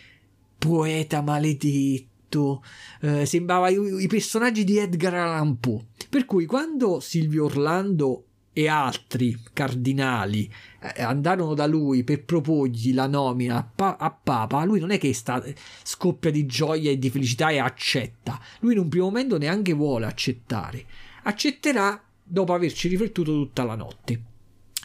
[0.58, 2.62] poeta maledetto detto,
[3.00, 5.86] eh, sembrava i, i, personaggi di Edgar Allan Poe.
[6.08, 10.50] Per cui quando Silvio Orlando e altri cardinali
[10.80, 14.98] eh, andarono da lui per proporgli la nomina a, pa- a, Papa, lui non è
[14.98, 15.42] che sta,
[15.82, 18.40] scoppia di gioia e di felicità e accetta.
[18.60, 20.84] Lui in un primo momento neanche vuole accettare.
[21.22, 24.22] Accetterà dopo averci riflettuto tutta la notte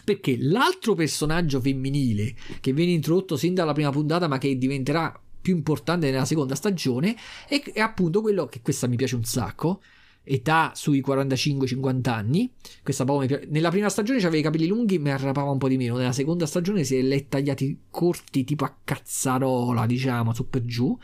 [0.03, 5.55] perché l'altro personaggio femminile che viene introdotto sin dalla prima puntata ma che diventerà più
[5.55, 7.15] importante nella seconda stagione
[7.47, 9.81] è, è appunto quello che questa mi piace un sacco
[10.23, 12.51] età sui 45-50 anni.
[12.81, 15.97] Questa proprio Nella prima stagione aveva i capelli lunghi, mi arrapava un po' di meno.
[15.97, 20.97] Nella seconda stagione si è tagliati corti, tipo a cazzarola, diciamo, su per giù.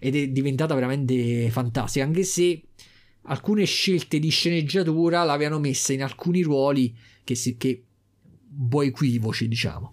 [0.00, 2.04] Ed è diventata veramente fantastica.
[2.04, 2.62] Anche se
[3.22, 7.84] alcune scelte di sceneggiatura l'avevano messa in alcuni ruoli che, si, che
[8.58, 9.92] un po' equivoci, diciamo.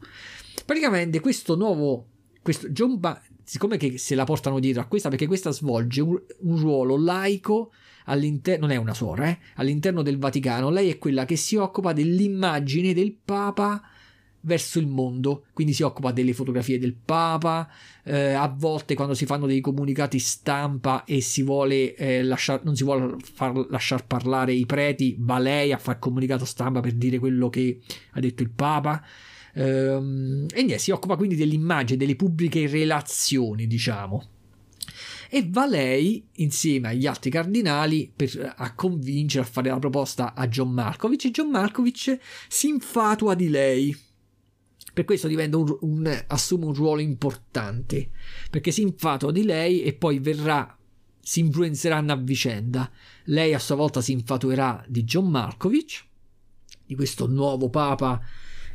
[0.66, 2.08] Praticamente questo nuovo.
[2.42, 3.22] Questo John ba-
[3.52, 7.74] siccome che se la portano dietro a questa, perché questa svolge un, un ruolo laico
[8.06, 11.92] all'interno, non è una suora, eh, all'interno del Vaticano, lei è quella che si occupa
[11.92, 13.82] dell'immagine del Papa
[14.40, 17.70] verso il mondo, quindi si occupa delle fotografie del Papa,
[18.06, 22.78] eh, a volte quando si fanno dei comunicati stampa e si vuole eh, lasciar, non
[22.78, 27.20] si vuole far lasciar parlare i preti, va lei a fare comunicato stampa per dire
[27.20, 27.82] quello che
[28.12, 29.04] ha detto il Papa.
[29.54, 34.28] Ehm, e niente, si occupa quindi dell'immagine, delle pubbliche relazioni, diciamo.
[35.30, 40.48] E va lei insieme agli altri cardinali per, a convincere a fare la proposta a
[40.48, 43.98] John Malkovich e John Malkovich si infatua di lei.
[44.94, 48.10] Per questo un, un, assume un ruolo importante.
[48.50, 50.78] Perché si infatua di lei e poi verrà
[51.22, 52.92] si influenzeranno a vicenda.
[53.26, 56.06] Lei a sua volta si infatuerà di John Markovic
[56.86, 58.22] di questo nuovo papa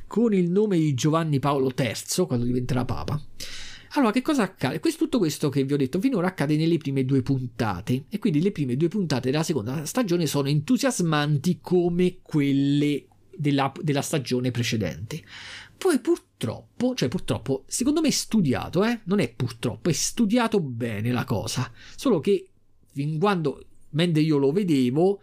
[0.06, 3.20] con il nome di Giovanni Paolo III quando diventerà papa
[3.96, 4.78] allora, che cosa accade?
[4.78, 8.42] Questo, tutto questo che vi ho detto finora accade nelle prime due puntate e quindi
[8.42, 15.22] le prime due puntate della seconda stagione sono entusiasmanti come quelle della, della stagione precedente.
[15.78, 19.00] Poi purtroppo, cioè purtroppo, secondo me è studiato, eh?
[19.04, 21.70] Non è purtroppo, è studiato bene la cosa.
[21.96, 22.50] Solo che
[22.92, 25.22] fin quando, mentre io lo vedevo,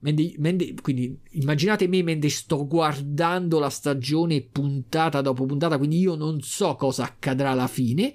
[0.00, 6.14] mentre, mentre, quindi immaginate me mentre sto guardando la stagione puntata dopo puntata, quindi io
[6.14, 8.14] non so cosa accadrà alla fine.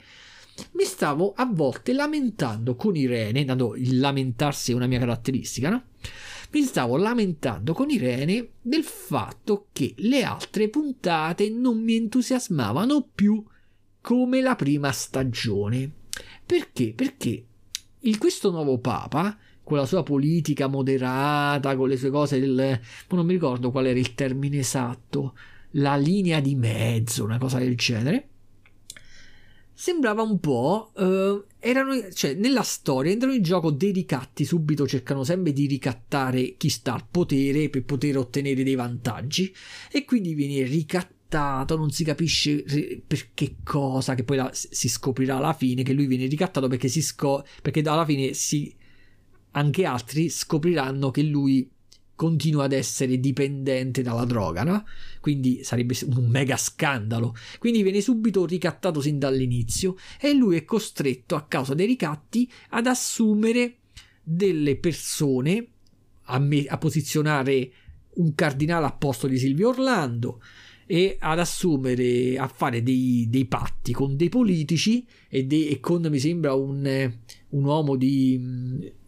[0.71, 5.83] Mi stavo a volte lamentando con Irene, tanto il lamentarsi è una mia caratteristica, no?
[6.51, 13.43] mi stavo lamentando con Irene del fatto che le altre puntate non mi entusiasmavano più
[13.99, 15.91] come la prima stagione.
[16.45, 16.93] Perché?
[16.93, 17.45] Perché
[17.99, 22.79] il, questo nuovo Papa, con la sua politica moderata, con le sue cose del...
[23.09, 25.33] non mi ricordo qual era il termine esatto,
[25.71, 28.29] la linea di mezzo, una cosa del genere,
[29.73, 30.91] sembrava un po'.
[30.93, 36.55] Uh, erano, cioè, nella storia entrano in gioco dei ricatti, subito cercano sempre di ricattare
[36.57, 39.53] chi sta al potere per poter ottenere dei vantaggi
[39.91, 42.63] e quindi viene ricattato, non si capisce
[43.05, 46.87] per che cosa, che poi la, si scoprirà alla fine che lui viene ricattato perché
[46.87, 48.73] si scopre, perché alla fine si,
[49.55, 51.69] anche altri scopriranno che lui
[52.15, 54.85] continua ad essere dipendente dalla droga, no?
[55.19, 57.35] Quindi sarebbe un mega scandalo.
[57.59, 62.87] Quindi viene subito ricattato sin dall'inizio e lui è costretto, a causa dei ricatti, ad
[62.87, 63.77] assumere
[64.23, 65.67] delle persone,
[66.23, 67.71] a, me- a posizionare
[68.15, 70.41] un cardinale a posto di Silvio Orlando
[70.85, 76.05] e ad assumere, a fare dei, dei patti con dei politici e, de- e con,
[76.09, 77.11] mi sembra, un,
[77.49, 79.03] un uomo di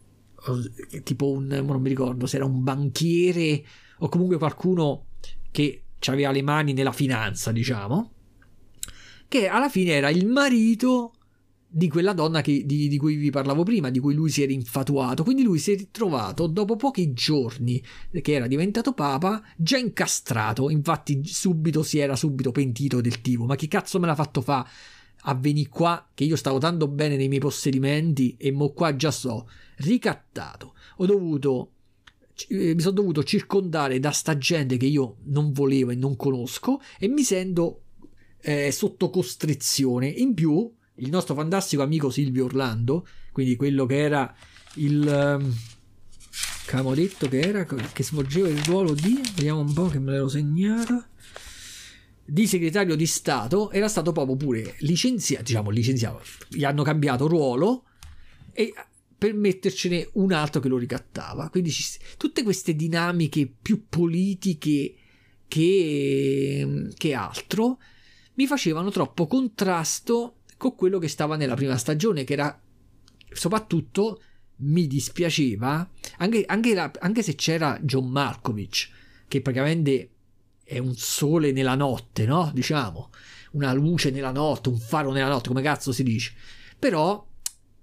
[1.02, 3.64] tipo un, non mi ricordo se era un banchiere
[3.98, 5.06] o comunque qualcuno
[5.50, 8.12] che aveva le mani nella finanza, diciamo,
[9.26, 11.12] che alla fine era il marito
[11.70, 14.52] di quella donna che, di, di, cui vi parlavo prima, di cui lui si era
[14.52, 15.22] infatuato.
[15.22, 17.82] Quindi lui si è ritrovato dopo pochi giorni
[18.22, 20.70] che era diventato papa, già incastrato.
[20.70, 24.66] Infatti, subito si era subito pentito del tipo: Ma che cazzo me l'ha fatto fa?
[25.28, 29.10] A venire qua che io stavo tanto bene nei miei possedimenti e mo qua già
[29.10, 30.74] so ricattato.
[30.96, 31.72] Ho dovuto
[32.48, 36.80] eh, mi sono dovuto circondare da sta gente che io non volevo e non conosco
[36.98, 37.82] e mi sento
[38.40, 40.06] eh, sotto costrizione.
[40.06, 44.34] In più, il nostro fantastico amico Silvio Orlando, quindi quello che era
[44.74, 45.38] il...
[45.40, 45.56] Um,
[46.64, 49.18] che avevamo detto che era, che svolgeva il ruolo di...
[49.34, 51.08] Vediamo un po' che me l'ero segnata
[52.30, 57.84] di segretario di Stato era stato proprio pure licenziato, diciamo licenziato, gli hanno cambiato ruolo
[58.52, 58.74] e
[59.16, 61.48] per mettercene un altro che lo ricattava.
[61.48, 61.84] Quindi ci,
[62.18, 64.94] tutte queste dinamiche più politiche
[65.48, 67.78] che, che altro
[68.34, 72.62] mi facevano troppo contrasto con quello che stava nella prima stagione, che era
[73.32, 74.22] soprattutto
[74.56, 78.90] mi dispiaceva, anche, anche, la, anche se c'era John Malkovich,
[79.26, 80.10] che praticamente
[80.68, 82.50] è un sole nella notte, no?
[82.52, 83.08] Diciamo,
[83.52, 86.34] una luce nella notte, un faro nella notte, come cazzo si dice.
[86.78, 87.26] Però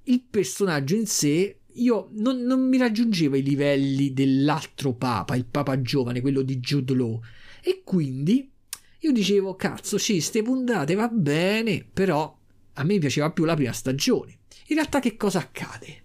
[0.03, 5.81] il personaggio in sé io non, non, mi raggiungeva i livelli dell'altro papa, il papa
[5.81, 7.19] giovane, quello di Jude Law.
[7.59, 8.51] E quindi
[8.99, 12.37] io dicevo, cazzo, sì, ste puntate va bene, però
[12.73, 14.37] a me piaceva più la prima stagione.
[14.67, 16.03] In realtà che cosa accade?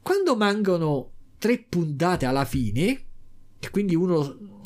[0.00, 3.04] Quando mancano tre puntate alla fine,
[3.60, 4.62] e quindi uno,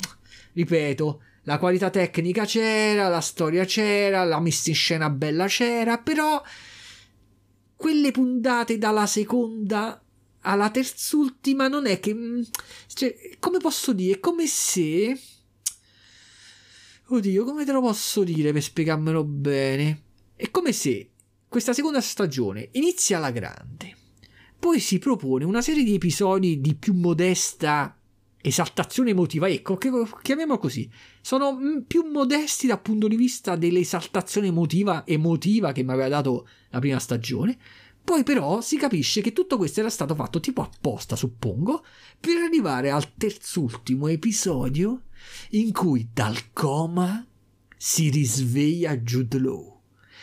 [0.53, 6.41] ripeto, la qualità tecnica c'era, la storia c'era, la messa in scena bella c'era, però
[7.75, 10.01] quelle puntate dalla seconda
[10.41, 12.13] alla terzultima non è che...
[12.13, 12.41] Mm,
[12.87, 14.19] cioè, come posso dire?
[14.19, 15.19] Come se...
[17.07, 20.01] Oddio, come te lo posso dire per spiegarmelo bene?
[20.35, 21.11] È come se
[21.47, 23.95] questa seconda stagione inizia alla grande,
[24.57, 27.95] poi si propone una serie di episodi di più modesta
[28.45, 29.77] esaltazione emotiva, ecco,
[30.21, 30.89] chiamiamolo così,
[31.21, 36.47] sono mm, più modesti dal punto di vista dell'esaltazione emotiva, emotiva che mi aveva dato
[36.69, 37.57] la prima stagione.
[38.03, 41.85] Poi però si capisce che tutto questo era stato fatto tipo apposta, suppongo,
[42.19, 45.03] per arrivare al terzultimo episodio
[45.51, 47.25] in cui dal coma
[47.77, 49.79] si risveglia Jude Law.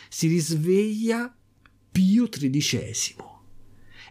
[0.09, 1.35] Si risveglia
[1.91, 3.30] Pio XIII.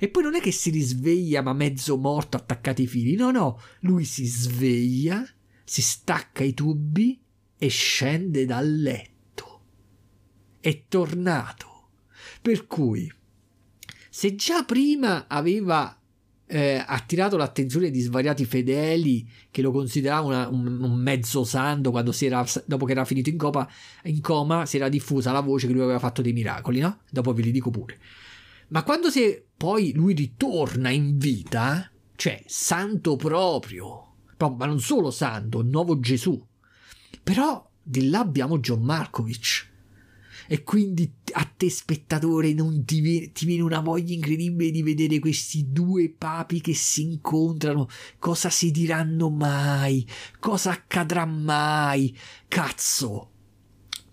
[0.03, 3.61] E poi non è che si risveglia ma mezzo morto attaccati ai fili, no no,
[3.80, 5.22] lui si sveglia,
[5.62, 7.20] si stacca i tubi
[7.59, 9.61] e scende dal letto.
[10.59, 11.88] È tornato.
[12.40, 13.12] Per cui,
[14.09, 15.94] se già prima aveva
[16.46, 22.24] eh, attirato l'attenzione di svariati fedeli che lo consideravano un, un, mezzo santo quando si
[22.24, 23.70] era, dopo che era finito in, copa,
[24.05, 27.01] in coma si era diffusa la voce che lui aveva fatto dei miracoli, no?
[27.11, 27.98] Dopo ve li dico pure.
[28.71, 35.62] Ma quando si, poi lui ritorna in vita, cioè santo proprio, ma non solo santo,
[35.62, 36.41] nuovo Gesù.
[37.23, 39.68] Però di là abbiamo John Markovic.
[40.47, 45.18] E quindi a te spettatore non ti viene, ti viene una voglia incredibile di vedere
[45.18, 47.89] questi due papi che si incontrano.
[48.18, 50.07] Cosa si diranno mai?
[50.39, 52.16] Cosa accadrà mai?
[52.47, 53.31] Cazzo!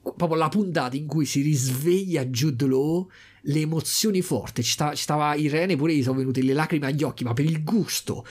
[0.01, 3.07] Proprio la puntata in cui si risveglia Jude Law
[3.47, 4.63] le emozioni forti.
[4.63, 7.45] Ci stava, ci stava Irene, pure gli sono venute le lacrime agli occhi, ma per
[7.45, 8.25] il gusto.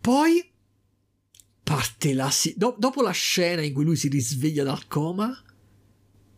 [0.00, 0.44] Poi
[1.62, 2.58] parte la sigla.
[2.58, 5.36] Do- dopo la scena in cui lui si risveglia dal coma,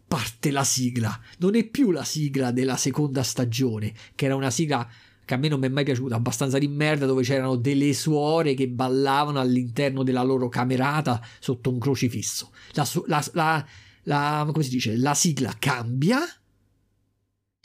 [0.07, 1.19] parte la sigla.
[1.39, 4.89] Non è più la sigla della seconda stagione, che era una sigla
[5.25, 8.55] che a me non mi è mai piaciuta, abbastanza di merda, dove c'erano delle suore
[8.55, 12.51] che ballavano all'interno della loro camerata sotto un crocifisso.
[12.73, 13.67] La, la, la,
[14.05, 14.97] la come si dice?
[14.97, 16.19] La sigla cambia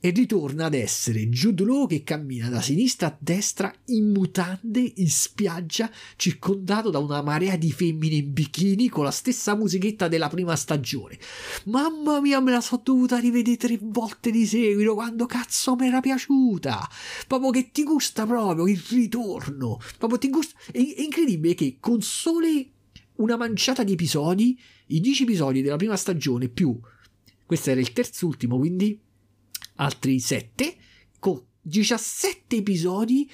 [0.05, 5.09] e ritorna ad essere Jude Law che cammina da sinistra a destra in mutande in
[5.09, 10.55] spiaggia circondato da una marea di femmine in bikini con la stessa musichetta della prima
[10.55, 11.17] stagione.
[11.65, 16.01] Mamma mia, me la sono dovuta rivedere tre volte di seguito quando cazzo mi era
[16.01, 16.87] piaciuta.
[17.25, 19.79] Proprio che ti gusta proprio il ritorno.
[19.97, 20.55] Proprio ti gusta.
[20.71, 22.69] È, è incredibile che con sole
[23.15, 24.55] una manciata di episodi,
[24.87, 26.79] i 10 episodi della prima stagione più
[27.45, 28.99] questo era il terzultimo, quindi
[29.75, 30.77] altri 7,
[31.19, 33.29] con 17 episodi,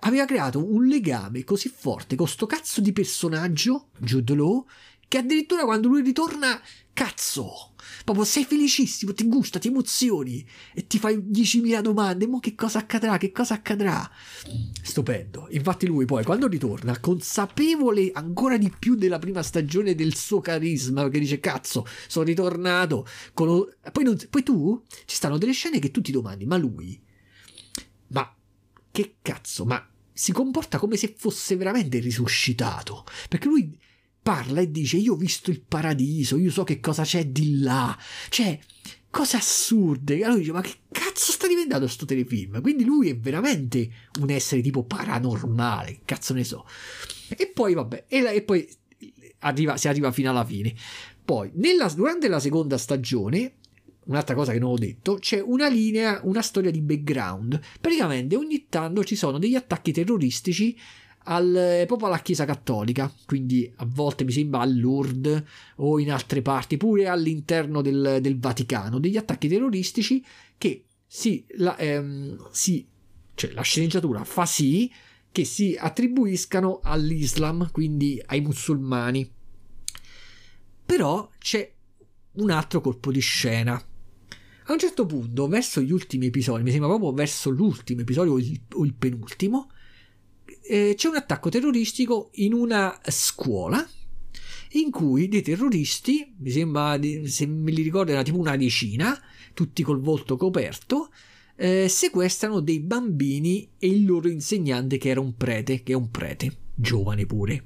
[0.00, 4.66] aveva creato un legame così forte con sto cazzo di personaggio, Jude Law,
[5.08, 6.60] che addirittura quando lui ritorna,
[6.92, 7.73] cazzo,
[8.04, 12.78] proprio sei felicissimo, ti gusta, ti emozioni e ti fai 10.000 domande, ma che cosa
[12.78, 14.10] accadrà, che cosa accadrà?
[14.82, 15.46] Stupendo.
[15.50, 21.02] Infatti lui poi quando ritorna, consapevole ancora di più della prima stagione del suo carisma,
[21.02, 23.66] perché dice cazzo, sono ritornato, con...
[23.92, 24.16] poi, non...
[24.30, 24.82] poi tu?
[25.04, 27.00] Ci stanno delle scene che tu ti domandi, ma lui,
[28.08, 28.34] ma
[28.90, 33.76] che cazzo, ma si comporta come se fosse veramente risuscitato, perché lui
[34.24, 37.96] parla e dice io ho visto il paradiso, io so che cosa c'è di là,
[38.30, 38.58] cioè
[39.10, 40.24] cose assurde.
[40.24, 42.62] Allora dice ma che cazzo sta diventando sto telefilm?
[42.62, 46.66] Quindi lui è veramente un essere tipo paranormale, cazzo ne so.
[47.28, 48.66] E poi vabbè, e, la, e poi
[49.40, 50.74] arriva, si arriva fino alla fine.
[51.22, 53.56] Poi, nella, durante la seconda stagione,
[54.04, 57.60] un'altra cosa che non ho detto, c'è una linea, una storia di background.
[57.78, 60.78] Praticamente ogni tanto ci sono degli attacchi terroristici
[61.24, 65.42] al, proprio alla Chiesa Cattolica, quindi a volte mi sembra a Lourdes
[65.76, 70.24] o in altre parti, pure all'interno del, del Vaticano, degli attacchi terroristici
[70.58, 72.86] che si, la, ehm, si,
[73.34, 74.90] cioè la sceneggiatura fa sì
[75.30, 79.28] che si attribuiscano all'Islam, quindi ai musulmani.
[80.86, 81.72] Però c'è
[82.32, 83.74] un altro colpo di scena.
[84.66, 88.38] A un certo punto, verso gli ultimi episodi, mi sembra proprio verso l'ultimo episodio o
[88.38, 89.70] il, o il penultimo,
[90.66, 93.86] eh, c'è un attacco terroristico in una scuola
[94.72, 99.16] in cui dei terroristi, mi sembra, se me li ricordo, era tipo una decina,
[99.52, 101.10] tutti col volto coperto,
[101.56, 106.10] eh, sequestrano dei bambini e il loro insegnante che era un prete, che è un
[106.10, 107.64] prete, giovane pure.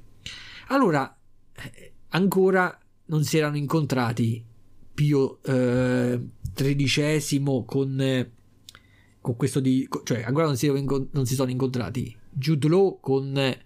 [0.67, 1.17] Allora,
[1.55, 4.45] eh, ancora non si erano incontrati
[4.93, 8.31] Pio XIII eh, con, eh,
[9.19, 9.87] con questo di...
[10.03, 13.57] cioè ancora non si, non si sono incontrati Jude Law con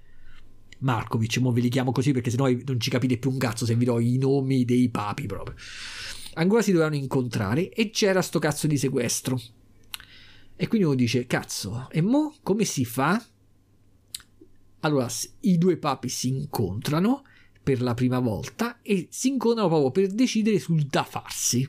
[0.80, 3.76] Markovic, mo ve li chiamo così perché sennò non ci capite più un cazzo se
[3.76, 5.56] vi do i nomi dei papi proprio.
[6.36, 9.40] Ancora si dovevano incontrare e c'era sto cazzo di sequestro.
[10.56, 13.24] E quindi uno dice, cazzo, e mo come si fa?
[14.82, 15.08] Allora,
[15.42, 17.24] i due papi si incontrano
[17.62, 21.68] per la prima volta e si incontrano proprio per decidere sul da farsi.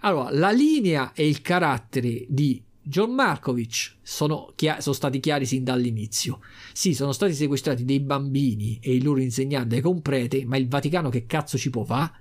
[0.00, 5.64] Allora, la linea e il carattere di John Markovic sono, chia- sono, stati chiari sin
[5.64, 6.38] dall'inizio.
[6.72, 11.08] Sì, sono stati sequestrati dei bambini e il loro insegnante con prete, ma il Vaticano
[11.08, 12.12] che cazzo ci può fare?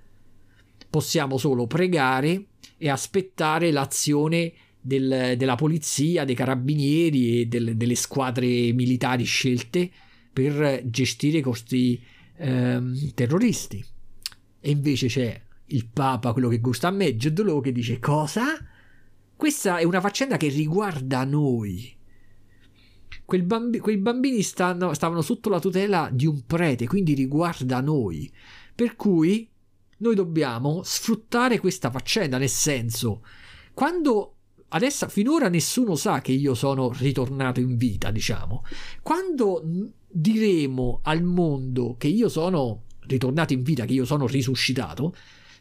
[0.90, 2.46] Possiamo solo pregare
[2.78, 9.88] e aspettare l'azione del, della polizia, dei carabinieri e del, delle squadre militari scelte
[10.34, 12.02] per gestire questi
[12.38, 13.86] ehm, terroristi.
[14.62, 18.46] E invece c'è il Papa, quello che gusta a me, Jude Law, che dice cosa?
[19.36, 21.94] Questa è una faccenda che riguarda noi.
[23.26, 28.32] Bambi- quei bambini stanno, stavano sotto la tutela di un prete, quindi riguarda noi.
[28.74, 29.50] Per cui
[29.98, 33.24] noi dobbiamo sfruttare questa faccenda, nel senso,
[33.74, 34.36] quando
[34.70, 38.64] adesso finora nessuno sa che io sono ritornato in vita, diciamo.
[39.02, 39.64] Quando
[40.08, 45.14] diremo al mondo che io sono ritornato in vita, che io sono risuscitato,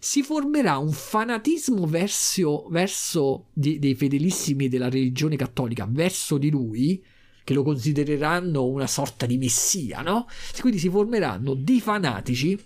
[0.04, 7.02] si formerà un fanatismo verso, verso di, dei fedelissimi della religione cattolica, verso di lui,
[7.42, 10.28] che lo considereranno una sorta di messia, no?
[10.60, 12.60] Quindi si formeranno dei fanatici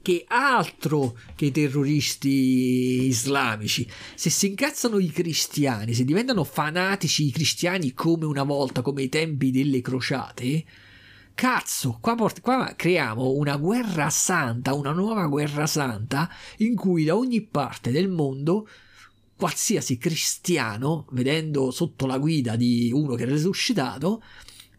[0.00, 3.84] che altro che i terroristi islamici.
[4.14, 9.08] Se si incazzano i cristiani, se diventano fanatici i cristiani come una volta, come ai
[9.08, 10.64] tempi delle crociate,
[11.40, 17.16] cazzo, qua, port- qua creiamo una guerra santa, una nuova guerra santa, in cui da
[17.16, 18.68] ogni parte del mondo
[19.36, 24.22] qualsiasi cristiano, vedendo sotto la guida di uno che è risuscitato,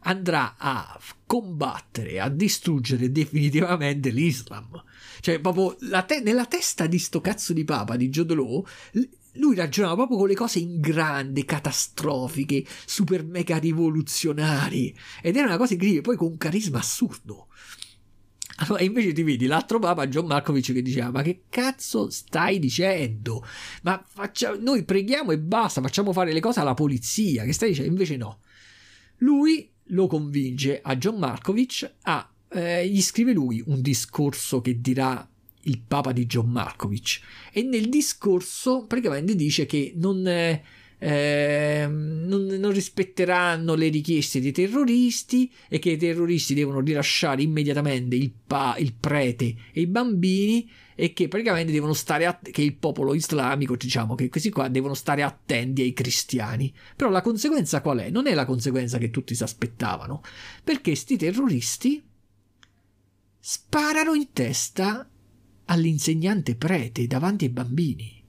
[0.01, 4.83] andrà a combattere, a distruggere definitivamente l'Islam.
[5.19, 5.75] Cioè, proprio
[6.05, 8.63] te- nella testa di sto cazzo di papa di Giodolò,
[9.33, 14.95] lui ragionava proprio con le cose in grande, catastrofiche, super mega rivoluzionari.
[15.21, 17.47] Ed era una cosa incredibile, poi con un carisma assurdo.
[18.57, 23.43] Allora, invece ti vedi l'altro papa, John Markovic, che diceva: Ma che cazzo stai dicendo?
[23.83, 24.55] Ma faccia...
[24.55, 27.43] noi preghiamo e basta, facciamo fare le cose alla polizia.
[27.43, 27.91] Che stai dicendo?
[27.91, 28.39] Invece no.
[29.17, 35.27] Lui lo convince a John Markovic a eh, gli scrive lui un discorso che dirà
[35.63, 37.19] il papa di John Markovic
[37.51, 40.25] e nel discorso praticamente dice che non,
[41.03, 48.15] eh, non, non, rispetteranno le richieste dei terroristi e che i terroristi devono rilasciare immediatamente
[48.15, 52.75] il, pa, il prete e i bambini e che praticamente devono stare att- che il
[52.75, 57.99] popolo islamico diciamo che questi qua devono stare attenti ai cristiani però la conseguenza qual
[57.99, 58.09] è?
[58.11, 60.21] non è la conseguenza che tutti si aspettavano
[60.63, 62.03] perché sti terroristi
[63.39, 65.09] sparano in testa
[65.71, 68.23] all'insegnante prete davanti ai bambini.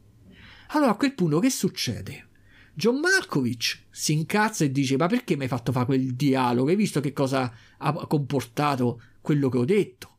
[0.68, 2.28] Allora a quel punto che succede?
[2.74, 6.70] John Markovic si incazza e dice: Ma perché mi hai fatto fare quel dialogo?
[6.70, 10.10] Hai visto che cosa ha comportato quello che ho detto?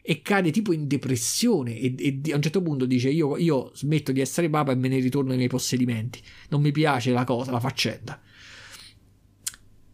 [0.00, 4.12] E cade tipo in depressione e, e a un certo punto dice: io, io, smetto
[4.12, 6.22] di essere papa e me ne ritorno ai miei possedimenti.
[6.48, 8.18] Non mi piace la cosa, la faccenda.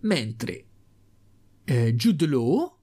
[0.01, 0.65] Mentre
[1.65, 2.77] eh, Jude Law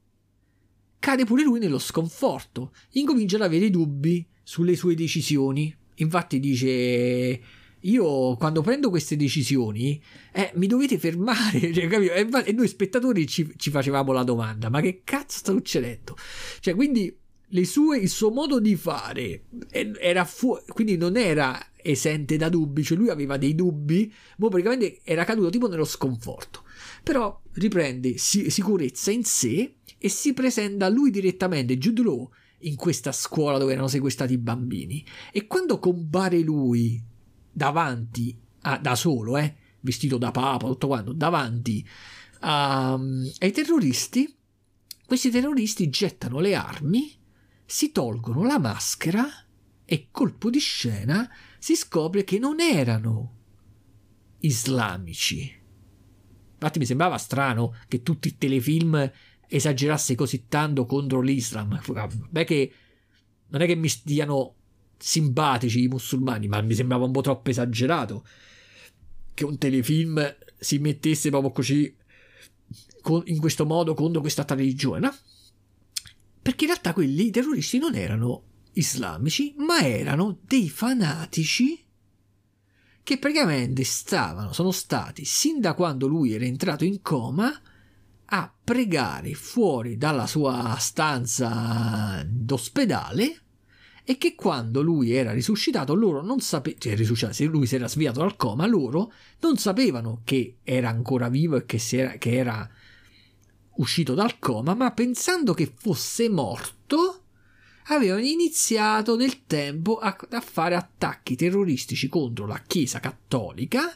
[1.01, 5.75] cade pure lui nello sconforto, incomincia ad avere dubbi sulle sue decisioni.
[5.95, 7.41] Infatti dice
[7.81, 9.99] io quando prendo queste decisioni
[10.31, 15.01] eh, mi dovete fermare cioè, e noi spettatori ci, ci, facevamo la domanda ma che
[15.03, 16.15] cazzo sta succedendo?
[16.59, 17.11] Cioè quindi
[17.63, 22.97] sue, il suo modo di fare era fu- quindi non era esente da dubbi cioè
[22.97, 26.63] lui aveva dei dubbi ma praticamente era caduto tipo nello sconforto.
[27.03, 32.27] Però riprende si- sicurezza in sé e si presenta lui direttamente, Jude Law,
[32.61, 35.05] in questa scuola dove erano sequestrati i bambini.
[35.31, 36.99] E quando compare lui
[37.51, 41.87] davanti, a, da solo, eh, vestito da papa, tutto quanto, davanti
[42.39, 44.35] a, ai terroristi,
[45.05, 47.13] questi terroristi gettano le armi,
[47.63, 49.27] si tolgono la maschera
[49.85, 51.29] e colpo di scena
[51.59, 53.35] si scopre che non erano
[54.39, 55.59] islamici.
[56.53, 59.11] Infatti mi sembrava strano che tutti i telefilm
[59.51, 61.79] esagerasse così tanto contro l'Islam.
[62.29, 62.73] Beh, che
[63.47, 64.55] non è che mi stiano
[64.97, 68.25] simpatici i musulmani, ma mi sembrava un po' troppo esagerato
[69.33, 71.95] che un telefilm si mettesse proprio così
[73.25, 75.15] in questo modo contro questa religione, no?
[76.41, 81.83] Perché in realtà quelli terroristi non erano islamici, ma erano dei fanatici
[83.03, 87.51] che praticamente stavano, sono stati sin da quando lui era entrato in coma
[88.33, 93.41] a pregare fuori dalla sua stanza d'ospedale
[94.03, 98.19] e che quando lui era risuscitato loro non sapevano, cioè se lui si era svegliato
[98.21, 102.69] dal coma, loro non sapevano che era ancora vivo e che, era, che era
[103.75, 107.23] uscito dal coma, ma pensando che fosse morto,
[107.87, 113.93] avevano iniziato nel tempo a, a fare attacchi terroristici contro la Chiesa cattolica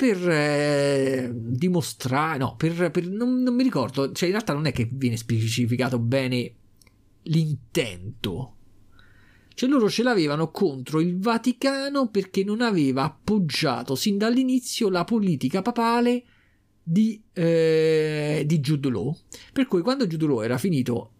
[0.00, 4.72] per eh, dimostrare, no, per, per non, non, mi ricordo, cioè in realtà non è
[4.72, 6.54] che viene specificato bene
[7.24, 8.54] l'intento.
[9.52, 15.60] Cioè loro ce l'avevano contro il Vaticano perché non aveva appoggiato sin dall'inizio la politica
[15.60, 16.24] papale
[16.82, 19.14] di, eh, di Jude Law.
[19.52, 21.12] Per cui quando Jude Law era finito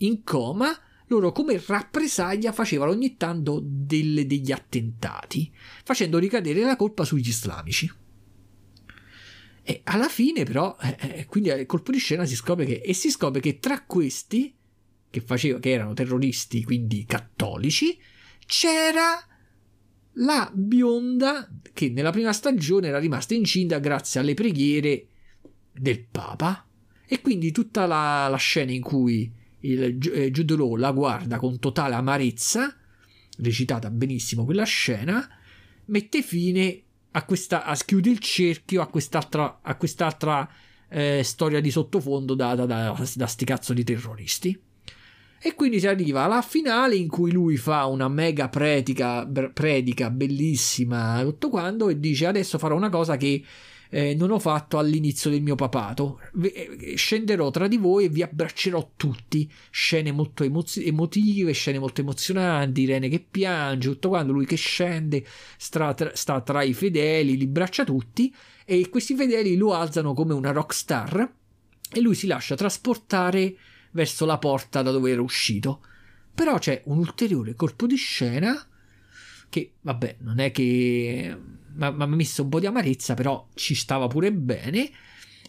[0.00, 5.50] in coma, loro come rappresaglia facevano ogni tanto delle, degli attentati,
[5.84, 8.04] facendo ricadere la colpa sugli islamici.
[9.68, 12.92] E alla fine, però, eh, eh quindi al colpo di scena si scopre che, e
[12.92, 14.54] si scopre che tra questi,
[15.10, 17.98] che, faceva, che erano terroristi, quindi cattolici,
[18.46, 19.20] c'era
[20.18, 25.08] la bionda che nella prima stagione era rimasta incinta grazie alle preghiere
[25.72, 26.64] del Papa.
[27.04, 29.28] E quindi tutta la, la scena in cui
[29.62, 32.72] il eh, Jude Law la guarda con totale amarezza,
[33.38, 35.28] recitata benissimo quella scena,
[35.86, 36.82] mette fine
[37.16, 40.48] a questa, a, chiude il cerchio a quest'altra, a quest'altra
[40.88, 44.60] eh, storia di sottofondo data da, da, da sti cazzo di terroristi.
[45.38, 51.22] E quindi si arriva alla finale in cui lui fa una mega predica, predica bellissima
[51.22, 53.42] tutto quando e dice adesso farò una cosa che
[53.90, 56.20] eh, non ho fatto all'inizio del mio papato.
[56.42, 59.50] Eh, scenderò tra di voi e vi abbraccerò tutti.
[59.70, 65.24] Scene molto emoz- emotive, scene molto emozionanti, Irene che piange, tutto quando lui che scende
[65.56, 68.34] sta tra, sta tra i fedeli, li braccia tutti
[68.64, 71.32] e questi fedeli lo alzano come una rockstar
[71.92, 73.56] e lui si lascia trasportare
[73.92, 75.82] verso la porta da dove era uscito.
[76.34, 78.66] Però c'è un ulteriore colpo di scena
[79.48, 81.36] che, vabbè, non è che
[81.76, 84.90] mi ha messo un po' di amarezza, però ci stava pure bene.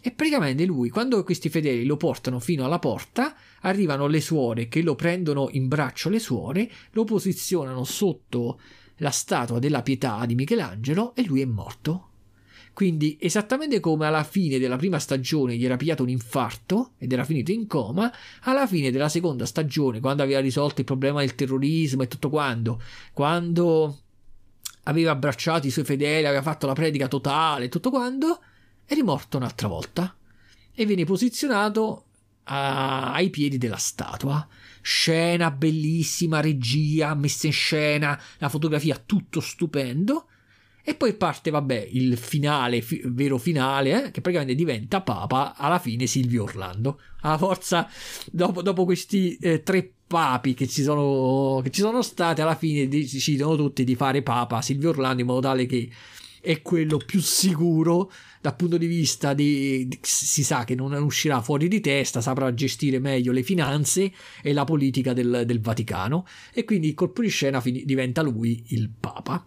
[0.00, 4.82] E praticamente lui, quando questi fedeli lo portano fino alla porta, arrivano le suore che
[4.82, 8.60] lo prendono in braccio le suore, lo posizionano sotto
[8.98, 12.07] la statua della pietà di Michelangelo e lui è morto.
[12.78, 17.24] Quindi, esattamente come alla fine della prima stagione gli era pigliato un infarto ed era
[17.24, 18.08] finito in coma,
[18.42, 22.80] alla fine della seconda stagione, quando aveva risolto il problema del terrorismo e tutto quanto,
[23.12, 24.02] quando
[24.84, 28.40] aveva abbracciato i suoi fedeli, aveva fatto la predica totale, tutto quanto,
[28.84, 30.16] è rimorto un'altra volta
[30.72, 32.04] e viene posizionato
[32.44, 34.46] a, ai piedi della statua.
[34.82, 40.28] Scena bellissima, regia, messa in scena, la fotografia, tutto stupendo.
[40.88, 45.78] E poi parte, vabbè, il finale, fi- vero finale, eh, che praticamente diventa Papa alla
[45.78, 46.98] fine Silvio Orlando.
[47.20, 47.86] Alla forza,
[48.32, 52.88] dopo, dopo questi eh, tre papi che ci sono, che ci sono stati, alla fine
[52.88, 55.90] decidono tutti di fare papa Silvio Orlando in modo tale che
[56.40, 58.10] è quello più sicuro
[58.40, 62.54] dal punto di vista di, di, si sa che non uscirà fuori di testa, saprà
[62.54, 64.10] gestire meglio le finanze
[64.40, 66.24] e la politica del, del Vaticano
[66.54, 69.46] e quindi il colpo di scena fin- diventa lui il papa.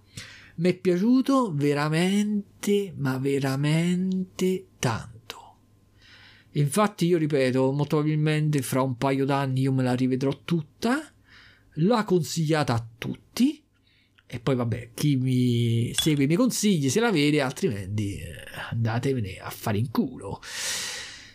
[0.61, 5.55] Mi è piaciuto veramente, ma veramente tanto.
[6.51, 11.11] Infatti, io ripeto, molto probabilmente fra un paio d'anni io me la rivedrò tutta.
[11.75, 13.59] L'ha consigliata a tutti.
[14.27, 18.31] E poi, vabbè, chi mi segue i miei consigli se la vede, altrimenti eh,
[18.69, 20.39] andatevene a fare in culo.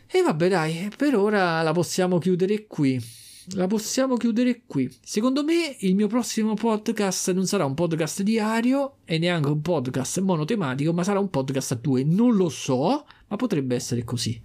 [0.07, 3.03] E vabbè, dai, per ora la possiamo chiudere qui.
[3.51, 4.93] La possiamo chiudere qui.
[5.03, 10.19] Secondo me il mio prossimo podcast non sarà un podcast diario e neanche un podcast
[10.21, 12.03] monotematico, ma sarà un podcast a due.
[12.03, 14.41] Non lo so, ma potrebbe essere così.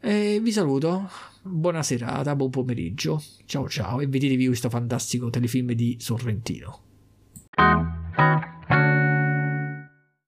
[0.00, 1.08] E vi saluto,
[1.42, 6.80] buona serata, buon pomeriggio, ciao ciao e vedetevi questo fantastico telefilm di Sorrentino.